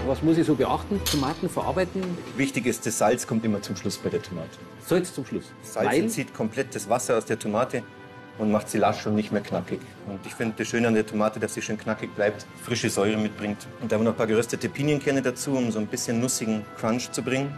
Was 0.06 0.24
muss 0.24 0.38
ich 0.40 0.48
so 0.48 0.56
beachten? 0.56 1.00
Tomaten 1.06 1.50
verarbeiten, 1.50 2.02
Wichtig 2.36 2.66
ist, 2.66 2.84
das 2.86 2.98
Salz 2.98 3.28
kommt 3.28 3.46
immer 3.46 3.62
zum 3.62 3.76
Schluss 3.76 3.98
bei 3.98 4.10
der 4.10 4.22
Tomate. 4.22 4.50
Salz 4.84 5.14
zum 5.14 5.24
Schluss. 5.24 5.46
Salz 5.62 5.88
Weil, 5.88 6.00
entzieht 6.00 6.34
komplett 6.34 6.74
das 6.74 6.90
Wasser 6.90 7.18
aus 7.18 7.26
der 7.26 7.38
Tomate 7.38 7.84
und 8.40 8.52
macht 8.52 8.70
sie 8.70 8.80
lasch 8.80 9.06
und 9.06 9.14
nicht 9.14 9.32
mehr 9.32 9.42
knackig. 9.42 9.80
Und 10.08 10.20
ich 10.26 10.34
finde 10.34 10.56
das 10.58 10.68
Schöne 10.68 10.88
an 10.88 10.96
der 10.96 11.06
Tomate, 11.06 11.40
dass 11.40 11.54
sie 11.54 11.62
schön 11.62 11.78
knackig 11.78 12.16
bleibt, 12.16 12.48
frische 12.64 12.90
Säure 12.90 13.18
mitbringt. 13.18 13.68
Und 13.82 13.92
da 13.92 13.96
haben 13.96 14.02
wir 14.02 14.06
noch 14.06 14.14
ein 14.14 14.18
paar 14.18 14.28
geröstete 14.28 14.68
Pinienkerne 14.68 15.22
dazu, 15.22 15.52
um 15.52 15.72
so 15.72 15.78
ein 15.78 15.86
bisschen 15.86 16.20
nussigen 16.20 16.66
Crunch 16.80 17.12
zu 17.12 17.22
bringen. 17.22 17.54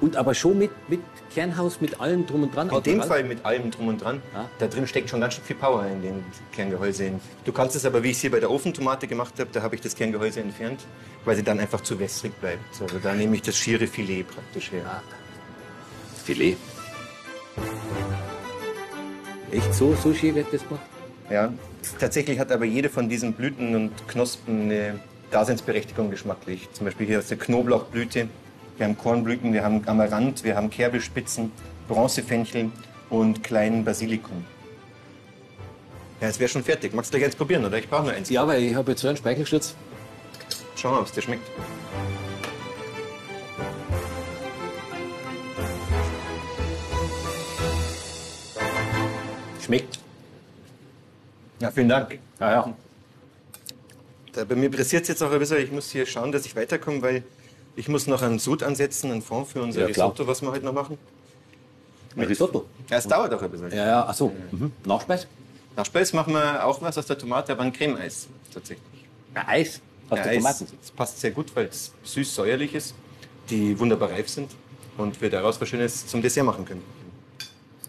Und 0.00 0.16
aber 0.16 0.34
schon 0.34 0.58
mit, 0.58 0.70
mit 0.88 1.00
Kernhaus, 1.32 1.80
mit 1.80 2.00
allem 2.00 2.26
drum 2.26 2.42
und 2.44 2.54
dran. 2.54 2.70
In 2.70 2.82
dem 2.82 3.02
Fall 3.02 3.24
mit 3.24 3.44
allem 3.44 3.70
drum 3.70 3.88
und 3.88 4.02
dran. 4.02 4.22
Ja. 4.34 4.48
Da 4.58 4.66
drin 4.66 4.86
steckt 4.86 5.10
schon 5.10 5.20
ganz 5.20 5.34
schön 5.34 5.44
viel 5.44 5.56
Power 5.56 5.86
in 5.86 6.02
den 6.02 6.24
Kerngehäuse. 6.52 7.12
Du 7.44 7.52
kannst 7.52 7.76
es 7.76 7.84
aber, 7.84 8.02
wie 8.02 8.10
ich 8.10 8.16
es 8.16 8.20
hier 8.20 8.30
bei 8.30 8.40
der 8.40 8.50
Ofentomate 8.50 9.06
gemacht 9.06 9.34
habe, 9.38 9.50
da 9.52 9.62
habe 9.62 9.74
ich 9.74 9.80
das 9.80 9.94
Kerngehäuse 9.94 10.40
entfernt, 10.40 10.80
weil 11.24 11.36
sie 11.36 11.42
dann 11.42 11.58
einfach 11.60 11.80
zu 11.80 11.98
wässrig 11.98 12.34
bleibt. 12.40 12.80
Also 12.80 12.98
da 12.98 13.14
nehme 13.14 13.36
ich 13.36 13.42
das 13.42 13.56
schiere 13.56 13.86
Filet 13.86 14.24
praktisch 14.24 14.70
her. 14.72 15.02
Filet. 16.24 16.56
Echt 19.50 19.74
so, 19.74 19.94
so 19.94 20.12
schön 20.12 20.34
wird 20.34 20.52
das 20.52 20.62
gemacht? 20.62 20.82
Ja. 21.30 21.52
Tatsächlich 21.98 22.38
hat 22.38 22.52
aber 22.52 22.64
jede 22.64 22.88
von 22.88 23.08
diesen 23.08 23.32
Blüten 23.32 23.74
und 23.74 24.08
Knospen 24.08 24.62
eine 24.62 25.00
Daseinsberechtigung 25.30 26.10
geschmacklich. 26.10 26.68
Zum 26.72 26.86
Beispiel 26.86 27.06
hier 27.06 27.18
aus 27.18 27.28
der 27.28 27.38
Knoblauchblüte. 27.38 28.28
Wir 28.76 28.84
haben 28.84 28.98
Kornblüten, 28.98 29.54
wir 29.54 29.64
haben 29.64 29.82
Amaranth, 29.88 30.44
wir 30.44 30.54
haben 30.54 30.68
Kerbelspitzen, 30.68 31.50
Bronzefenchel 31.88 32.70
und 33.08 33.42
kleinen 33.42 33.84
Basilikum. 33.84 34.44
Ja, 36.20 36.28
es 36.28 36.38
wäre 36.38 36.48
schon 36.48 36.62
fertig. 36.62 36.92
Magst 36.92 37.12
du 37.12 37.16
gleich 37.16 37.26
eins 37.26 37.36
probieren, 37.36 37.64
oder? 37.64 37.78
Ich 37.78 37.88
brauche 37.88 38.04
nur 38.04 38.12
eins. 38.12 38.28
Ja, 38.28 38.46
weil 38.46 38.62
ich 38.62 38.74
habe 38.74 38.90
jetzt 38.90 39.00
so 39.00 39.08
einen 39.08 39.16
Speichelsturz. 39.16 39.74
Schau 40.76 40.90
mal, 40.90 41.00
ob 41.00 41.06
es 41.06 41.12
dir 41.12 41.22
schmeckt. 41.22 41.46
Schmeckt. 49.64 49.98
Ja, 51.60 51.70
vielen 51.70 51.88
Dank. 51.88 52.18
Ja, 52.40 52.50
ja. 52.50 52.74
Da, 54.32 54.44
bei 54.44 54.54
mir 54.54 54.70
pressiert 54.70 55.02
es 55.02 55.08
jetzt 55.08 55.22
auch 55.22 55.32
ein 55.32 55.38
bisschen. 55.38 55.58
Ich 55.58 55.72
muss 55.72 55.90
hier 55.90 56.04
schauen, 56.04 56.30
dass 56.30 56.44
ich 56.44 56.54
weiterkomme, 56.54 57.00
weil 57.00 57.24
ich 57.76 57.88
muss 57.88 58.06
noch 58.06 58.22
einen 58.22 58.38
Sud 58.38 58.62
ansetzen, 58.62 59.12
einen 59.12 59.22
Fond 59.22 59.48
für 59.48 59.62
unser 59.62 59.82
Ja, 59.82 59.86
klar. 59.90 60.08
Risotto, 60.08 60.26
was 60.26 60.42
wir 60.42 60.50
heute 60.50 60.64
noch 60.64 60.72
machen. 60.72 60.98
Mit 62.14 62.28
Risotto. 62.30 62.64
Ja, 62.88 62.96
es 62.96 63.06
dauert 63.06 63.32
auch 63.34 63.42
ein 63.42 63.50
bisschen. 63.50 63.70
Ja, 63.70 63.86
ja, 63.86 64.06
ach 64.08 64.14
so. 64.14 64.32
Mhm. 64.50 64.72
Nachspeis? 64.86 65.26
Nach 65.76 65.84
Speis 65.84 66.14
machen 66.14 66.32
wir 66.32 66.64
auch 66.64 66.80
was 66.80 66.96
aus 66.96 67.04
der 67.06 67.18
Tomate, 67.18 67.52
aber 67.52 67.62
ein 67.62 67.72
Creme-Eis 67.72 68.28
tatsächlich. 68.52 68.88
Ja, 69.34 69.44
Eis. 69.46 69.82
Aus 70.08 70.16
Ja, 70.18 70.24
der 70.24 70.32
Eis, 70.32 70.38
Tomaten. 70.38 70.66
Das 70.80 70.90
passt 70.90 71.20
sehr 71.20 71.32
gut, 71.32 71.54
weil 71.54 71.66
es 71.66 71.92
süß-säuerlich 72.04 72.74
ist, 72.74 72.94
die 73.50 73.78
wunderbar 73.78 74.10
reif 74.10 74.30
sind 74.30 74.50
und 74.96 75.20
wir 75.20 75.28
daraus 75.28 75.60
was 75.60 75.68
Schönes 75.68 76.06
zum 76.06 76.22
Dessert 76.22 76.44
machen 76.46 76.64
können. 76.64 76.82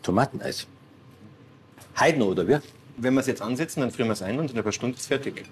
Tomateneis. 0.03 0.67
Noch, 2.17 2.27
oder 2.27 2.47
wie? 2.47 2.57
Wenn 2.97 3.13
wir 3.13 3.21
es 3.21 3.27
jetzt 3.27 3.41
ansetzen, 3.41 3.79
dann 3.79 3.91
frieren 3.91 4.09
wir 4.09 4.13
es 4.13 4.21
ein 4.21 4.37
und 4.39 4.51
in 4.51 4.57
ein 4.57 4.63
paar 4.63 4.73
Stunden 4.73 4.95
ist 4.95 5.01
es 5.01 5.07
fertig. 5.07 5.45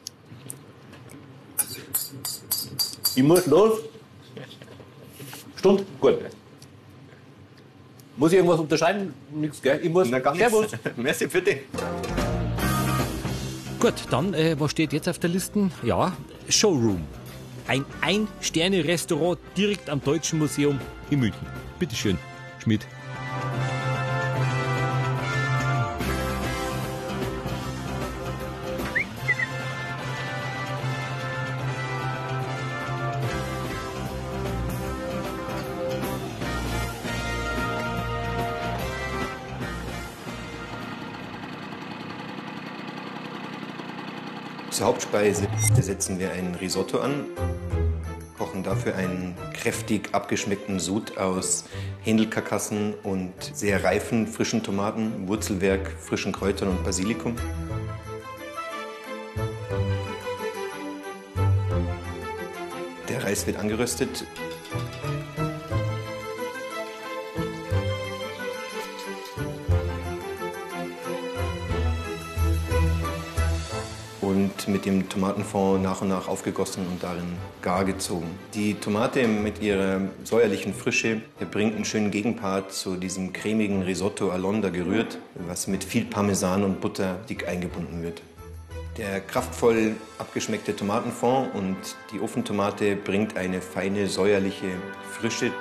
Ich 3.15 3.23
muss 3.23 3.45
los. 3.45 3.79
Stund? 5.65 5.83
Gut. 5.99 6.19
Muss 8.17 8.31
ich 8.31 8.37
irgendwas 8.37 8.59
unterscheiden? 8.59 9.15
Nichts, 9.33 9.59
gell? 9.63 9.79
Ich 9.81 9.89
muss. 9.89 10.07
Na, 10.11 10.19
gar 10.19 10.35
Servus. 10.35 10.67
Merci 10.95 11.27
für 11.27 11.41
dich. 11.41 11.57
Gut, 13.79 13.95
dann, 14.11 14.35
äh, 14.35 14.55
was 14.59 14.71
steht 14.71 14.93
jetzt 14.93 15.09
auf 15.09 15.17
der 15.17 15.31
Liste? 15.31 15.71
Ja, 15.81 16.15
Showroom. 16.49 17.01
Ein 17.67 17.83
Ein-Sterne-Restaurant 18.01 19.39
direkt 19.57 19.89
am 19.89 20.03
Deutschen 20.03 20.37
Museum 20.37 20.79
in 21.09 21.21
München. 21.21 21.47
Bitteschön, 21.79 22.19
Schmidt. 22.61 22.85
Zur 44.75 44.87
Hauptspeise 44.87 45.47
setzen 45.79 46.19
wir 46.19 46.33
ein 46.33 46.53
Risotto 46.55 46.99
an, 46.99 47.27
kochen 48.37 48.61
dafür 48.61 48.95
einen 48.95 49.33
kräftig 49.53 50.09
abgeschmeckten 50.11 50.81
Sud 50.81 51.17
aus 51.17 51.63
Händelkarkassen 52.01 52.93
und 53.01 53.31
sehr 53.53 53.85
reifen 53.85 54.27
frischen 54.27 54.63
Tomaten, 54.63 55.29
Wurzelwerk, 55.29 55.89
frischen 55.97 56.33
Kräutern 56.33 56.67
und 56.67 56.83
Basilikum. 56.83 57.37
Der 63.07 63.23
Reis 63.23 63.47
wird 63.47 63.55
angeröstet. 63.55 64.25
Dem 74.85 75.09
Tomatenfond 75.09 75.81
nach 75.81 76.01
und 76.01 76.09
nach 76.09 76.27
aufgegossen 76.27 76.85
und 76.87 77.01
darin 77.01 77.25
gar 77.61 77.83
gezogen. 77.83 78.27
Die 78.53 78.75
Tomate 78.75 79.27
mit 79.27 79.61
ihrer 79.61 80.01
säuerlichen 80.23 80.73
Frische 80.73 81.21
bringt 81.51 81.75
einen 81.75 81.85
schönen 81.85 82.11
Gegenpart 82.11 82.71
zu 82.71 82.95
diesem 82.95 83.33
cremigen 83.33 83.81
Risotto 83.81 84.29
Alonda 84.29 84.69
gerührt, 84.69 85.17
was 85.47 85.67
mit 85.67 85.83
viel 85.83 86.05
Parmesan 86.05 86.63
und 86.63 86.81
Butter 86.81 87.17
dick 87.27 87.47
eingebunden 87.47 88.03
wird. 88.03 88.21
Der 88.97 89.19
kraftvoll 89.19 89.95
abgeschmeckte 90.19 90.75
Tomatenfond 90.75 91.53
und 91.53 91.77
die 92.13 92.21
Ofentomate 92.21 92.95
bringt 92.95 93.35
eine 93.35 93.59
feine 93.59 94.07
säuerliche 94.07 94.69
Frische. 95.11 95.51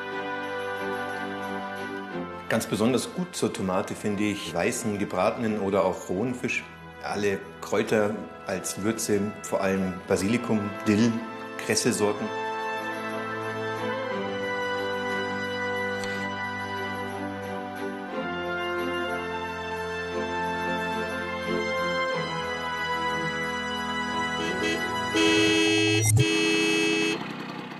Ganz 2.48 2.66
besonders 2.66 3.12
gut 3.12 3.34
zur 3.34 3.52
Tomate 3.52 3.96
finde 3.96 4.22
ich 4.22 4.54
weißen, 4.54 4.98
gebratenen 4.98 5.58
oder 5.58 5.84
auch 5.84 6.08
rohen 6.08 6.34
Fisch. 6.34 6.62
Alle 7.04 7.38
Kräuter 7.60 8.14
als 8.46 8.82
Würze, 8.82 9.20
vor 9.42 9.60
allem 9.60 9.92
Basilikum, 10.08 10.70
Dill, 10.88 11.12
Kresse-Sorten. 11.58 12.24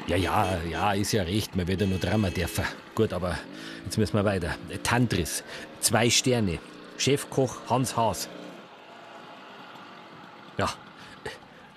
Ja, 0.06 0.16
ja, 0.16 0.58
ja, 0.70 0.92
ist 0.92 1.12
ja 1.12 1.22
recht, 1.22 1.56
man 1.56 1.66
wird 1.66 1.80
ja 1.80 1.86
nur 1.86 1.98
dreimal 1.98 2.30
dürfen. 2.30 2.64
Gut, 2.94 3.14
aber 3.14 3.38
jetzt 3.86 3.96
müssen 3.96 4.14
wir 4.16 4.24
weiter. 4.26 4.54
Tantris, 4.82 5.42
zwei 5.80 6.10
Sterne, 6.10 6.58
Chefkoch 6.98 7.56
Hans 7.70 7.96
Haas. 7.96 8.28
Ja, 10.58 10.68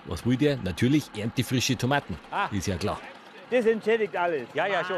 was 0.06 0.24
will 0.24 0.36
der? 0.36 0.56
Natürlich 0.58 1.10
erntefrische 1.16 1.76
Tomaten, 1.76 2.18
ist 2.52 2.66
ja 2.66 2.76
klar. 2.76 3.00
Das 3.50 3.64
entschädigt 3.66 4.14
alles. 4.16 4.46
Ja, 4.54 4.66
ja, 4.66 4.84
schon. 4.84 4.96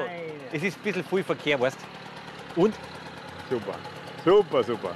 Es 0.53 0.63
ist 0.63 0.77
ein 0.77 0.83
bisschen 0.83 1.05
viel 1.05 1.23
Verkehr, 1.23 1.61
weißt 1.61 1.79
Und? 2.57 2.75
Super. 3.49 3.75
Super, 4.25 4.65
super. 4.65 4.91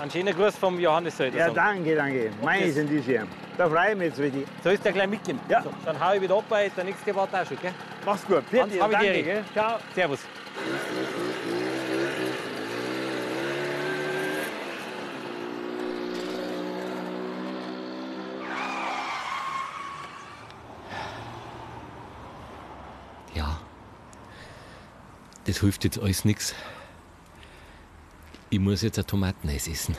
einen 0.00 0.10
schönen 0.10 0.34
Gruß 0.34 0.56
vom 0.56 0.78
Johannes 0.78 1.16
soll 1.16 1.28
ich 1.28 1.34
Ja, 1.34 1.50
danke, 1.50 1.94
danke. 1.94 2.30
Meine 2.42 2.70
sind 2.70 2.88
die 2.88 3.00
hier. 3.00 3.26
Da 3.56 3.68
freue 3.68 3.90
ich 3.90 3.96
mich 3.96 4.08
jetzt 4.08 4.20
richtig. 4.20 4.46
Soll 4.62 4.74
ich 4.74 4.80
dir 4.80 4.92
gleich 4.92 5.08
mitnehmen? 5.08 5.40
Ja. 5.48 5.62
So, 5.62 5.70
dann 5.84 5.98
hau 5.98 6.12
ich 6.14 6.20
wieder 6.20 6.36
ab, 6.36 6.44
weil 6.48 6.70
der 6.70 6.84
nächste 6.84 7.14
wartet 7.14 7.40
auch 7.40 7.46
schon, 7.46 7.58
gell? 7.60 7.72
Mach's 8.04 8.24
gut. 8.26 8.36
Hans, 8.36 8.50
Vierte, 8.50 8.74
ich 8.74 8.80
danke, 8.80 9.12
dir. 9.12 9.22
gell? 9.22 9.44
Ciao. 9.52 9.78
Servus. 9.94 10.20
Das 25.58 25.64
hilft 25.64 25.82
jetzt 25.82 25.98
alles 25.98 26.24
nichts. 26.24 26.54
Ich 28.48 28.60
muss 28.60 28.82
jetzt 28.82 28.96
ein 28.96 29.06
Tomateneis 29.08 29.66
essen. 29.66 29.96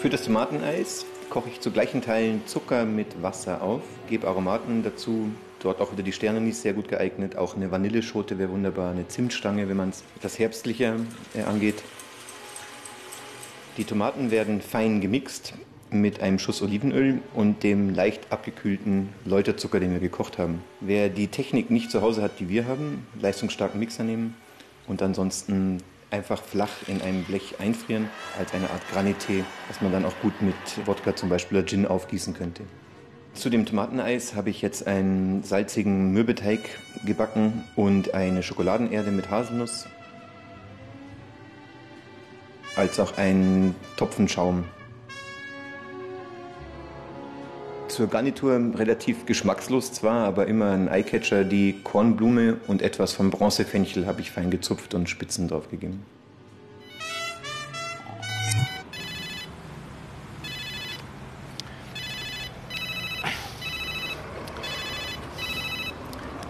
Für 0.00 0.08
das 0.08 0.24
Tomateneis 0.24 1.04
koche 1.28 1.50
ich 1.50 1.60
zu 1.60 1.70
gleichen 1.70 2.00
Teilen 2.00 2.46
Zucker 2.46 2.86
mit 2.86 3.22
Wasser 3.22 3.60
auf, 3.60 3.82
gebe 4.08 4.26
Aromaten 4.26 4.82
dazu. 4.82 5.32
Dort 5.60 5.82
auch 5.82 5.92
wieder 5.92 6.02
die 6.02 6.12
Sternanis 6.12 6.62
sehr 6.62 6.72
gut 6.72 6.88
geeignet. 6.88 7.36
Auch 7.36 7.56
eine 7.56 7.70
Vanilleschote 7.70 8.38
wäre 8.38 8.48
wunderbar, 8.48 8.92
eine 8.92 9.06
Zimtstange, 9.06 9.68
wenn 9.68 9.76
man 9.76 9.90
es 9.90 10.02
etwas 10.16 10.38
herbstlicher 10.38 10.96
äh, 11.34 11.42
angeht. 11.42 11.82
Die 13.76 13.84
Tomaten 13.84 14.30
werden 14.30 14.62
fein 14.62 15.02
gemixt 15.02 15.52
mit 15.90 16.20
einem 16.20 16.38
Schuss 16.38 16.62
Olivenöl 16.62 17.20
und 17.34 17.62
dem 17.62 17.94
leicht 17.94 18.32
abgekühlten 18.32 19.10
Läuterzucker, 19.24 19.80
den 19.80 19.92
wir 19.92 20.00
gekocht 20.00 20.38
haben. 20.38 20.62
Wer 20.80 21.08
die 21.08 21.28
Technik 21.28 21.70
nicht 21.70 21.90
zu 21.90 22.02
Hause 22.02 22.22
hat, 22.22 22.40
die 22.40 22.48
wir 22.48 22.66
haben, 22.66 23.06
leistungsstarken 23.20 23.78
Mixer 23.80 24.04
nehmen 24.04 24.34
und 24.86 25.02
ansonsten 25.02 25.78
einfach 26.10 26.42
flach 26.42 26.70
in 26.86 27.02
einem 27.02 27.24
Blech 27.24 27.56
einfrieren 27.58 28.08
als 28.38 28.54
eine 28.54 28.70
Art 28.70 28.82
Granité, 28.92 29.44
was 29.68 29.80
man 29.80 29.92
dann 29.92 30.04
auch 30.04 30.14
gut 30.22 30.40
mit 30.40 30.54
Wodka 30.86 31.14
zum 31.14 31.28
Beispiel 31.28 31.58
oder 31.58 31.66
Gin 31.66 31.86
aufgießen 31.86 32.34
könnte. 32.34 32.62
Zu 33.34 33.50
dem 33.50 33.66
Tomateneis 33.66 34.34
habe 34.34 34.50
ich 34.50 34.62
jetzt 34.62 34.86
einen 34.86 35.44
salzigen 35.44 36.12
Mürbeteig 36.12 36.60
gebacken 37.04 37.64
und 37.76 38.14
eine 38.14 38.42
Schokoladenerde 38.42 39.10
mit 39.10 39.30
Haselnuss, 39.30 39.86
als 42.74 42.98
auch 42.98 43.16
einen 43.16 43.74
Topfenschaum. 43.96 44.64
Zur 47.98 48.06
Garnitur 48.06 48.54
relativ 48.76 49.26
geschmackslos 49.26 49.92
zwar, 49.92 50.24
aber 50.24 50.46
immer 50.46 50.70
ein 50.70 50.86
Eyecatcher, 50.86 51.42
die 51.42 51.80
Kornblume 51.82 52.58
und 52.68 52.80
etwas 52.80 53.12
vom 53.12 53.32
Bronzefenchel 53.32 54.06
habe 54.06 54.20
ich 54.20 54.30
fein 54.30 54.52
gezupft 54.52 54.94
und 54.94 55.08
Spitzen 55.08 55.48
drauf 55.48 55.68
gegeben. 55.68 56.04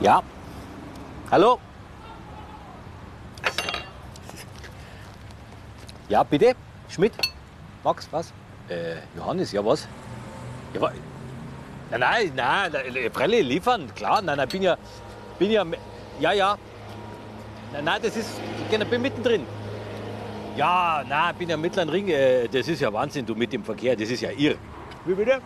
Ja. 0.00 0.22
Hallo? 1.30 1.58
Ja, 6.10 6.24
bitte? 6.24 6.54
Schmidt? 6.90 7.14
Max, 7.82 8.06
was? 8.10 8.34
Äh, 8.68 8.96
Johannes, 9.16 9.50
ja 9.52 9.64
was? 9.64 9.88
Ja, 10.74 10.82
wa 10.82 10.92
nein, 11.90 12.32
nein, 12.34 12.72
nein, 12.72 13.10
Prelle 13.12 13.40
liefern, 13.40 13.92
klar, 13.94 14.20
nein, 14.22 14.36
nein, 14.36 14.48
bin 14.48 14.62
ja, 14.62 14.76
bin 15.38 15.50
ja, 15.50 15.64
ja, 16.20 16.32
ja. 16.32 16.58
Nein, 17.72 17.84
nein, 17.84 18.00
das 18.02 18.16
ist, 18.16 18.30
ich 18.70 18.78
bin 18.88 19.02
mittendrin. 19.02 19.46
Ja, 20.56 21.04
nein, 21.08 21.34
bin 21.36 21.48
ja 21.48 21.56
mittleren 21.56 21.88
Ring, 21.88 22.08
äh, 22.08 22.48
das 22.48 22.66
ist 22.66 22.80
ja 22.80 22.92
Wahnsinn, 22.92 23.24
du 23.24 23.34
mit 23.34 23.52
dem 23.52 23.62
Verkehr, 23.62 23.94
das 23.94 24.10
ist 24.10 24.20
ja 24.20 24.30
irr. 24.30 24.56
Wie 25.04 25.14
bitte? 25.14 25.40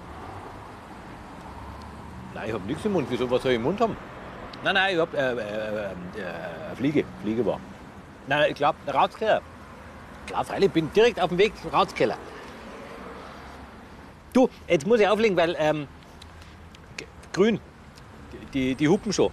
Nein, 2.35 2.45
ich 2.49 2.55
hab 2.55 2.65
nichts 2.67 2.85
im 2.85 2.93
Mund, 2.93 3.07
wieso, 3.11 3.31
was 3.31 3.43
soll 3.43 3.53
ich 3.53 3.57
im 3.57 3.63
Mund 3.63 3.81
haben? 3.81 3.97
Nein, 4.65 4.75
nein, 4.75 4.95
ich 4.95 5.01
hab, 5.01 5.13
äh, 5.13 5.19
äh, 5.19 5.35
äh, 5.35 5.85
äh, 5.85 6.77
Fliege, 6.77 7.05
Fliege 7.23 7.45
war. 7.45 7.61
Nein, 8.27 8.41
nein, 8.41 8.51
ich 8.53 8.57
glaub, 8.57 8.75
der 8.87 8.95
Ratskeller. 8.95 9.43
Klar, 10.27 10.45
freilich, 10.45 10.69
ich 10.69 10.73
bin 10.73 10.93
direkt 10.93 11.21
auf 11.21 11.29
dem 11.29 11.39
Weg 11.39 11.53
zum 11.61 11.71
Ratskeller. 11.71 12.17
Du, 14.33 14.49
jetzt 14.69 14.87
muss 14.87 14.99
ich 14.99 15.09
auflegen, 15.09 15.37
weil, 15.37 15.55
ähm, 15.59 15.89
grün, 17.33 17.61
die, 18.55 18.75
die 18.75 18.89
hupen 18.89 19.13
schon. 19.13 19.31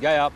Ja, 0.00 0.12
ja. 0.12 0.30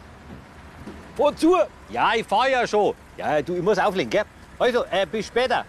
Wozu? 1.16 1.56
Ja, 1.90 2.14
ich 2.14 2.26
fahr 2.26 2.48
ja 2.48 2.66
schon. 2.66 2.94
Ja, 3.16 3.42
du, 3.42 3.54
ich 3.56 3.62
muss 3.62 3.78
auflegen, 3.78 4.10
gell? 4.10 4.24
Also, 4.58 4.84
äh, 4.90 5.06
bis 5.06 5.26
später. 5.26 5.64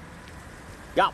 Ja. 0.95 1.12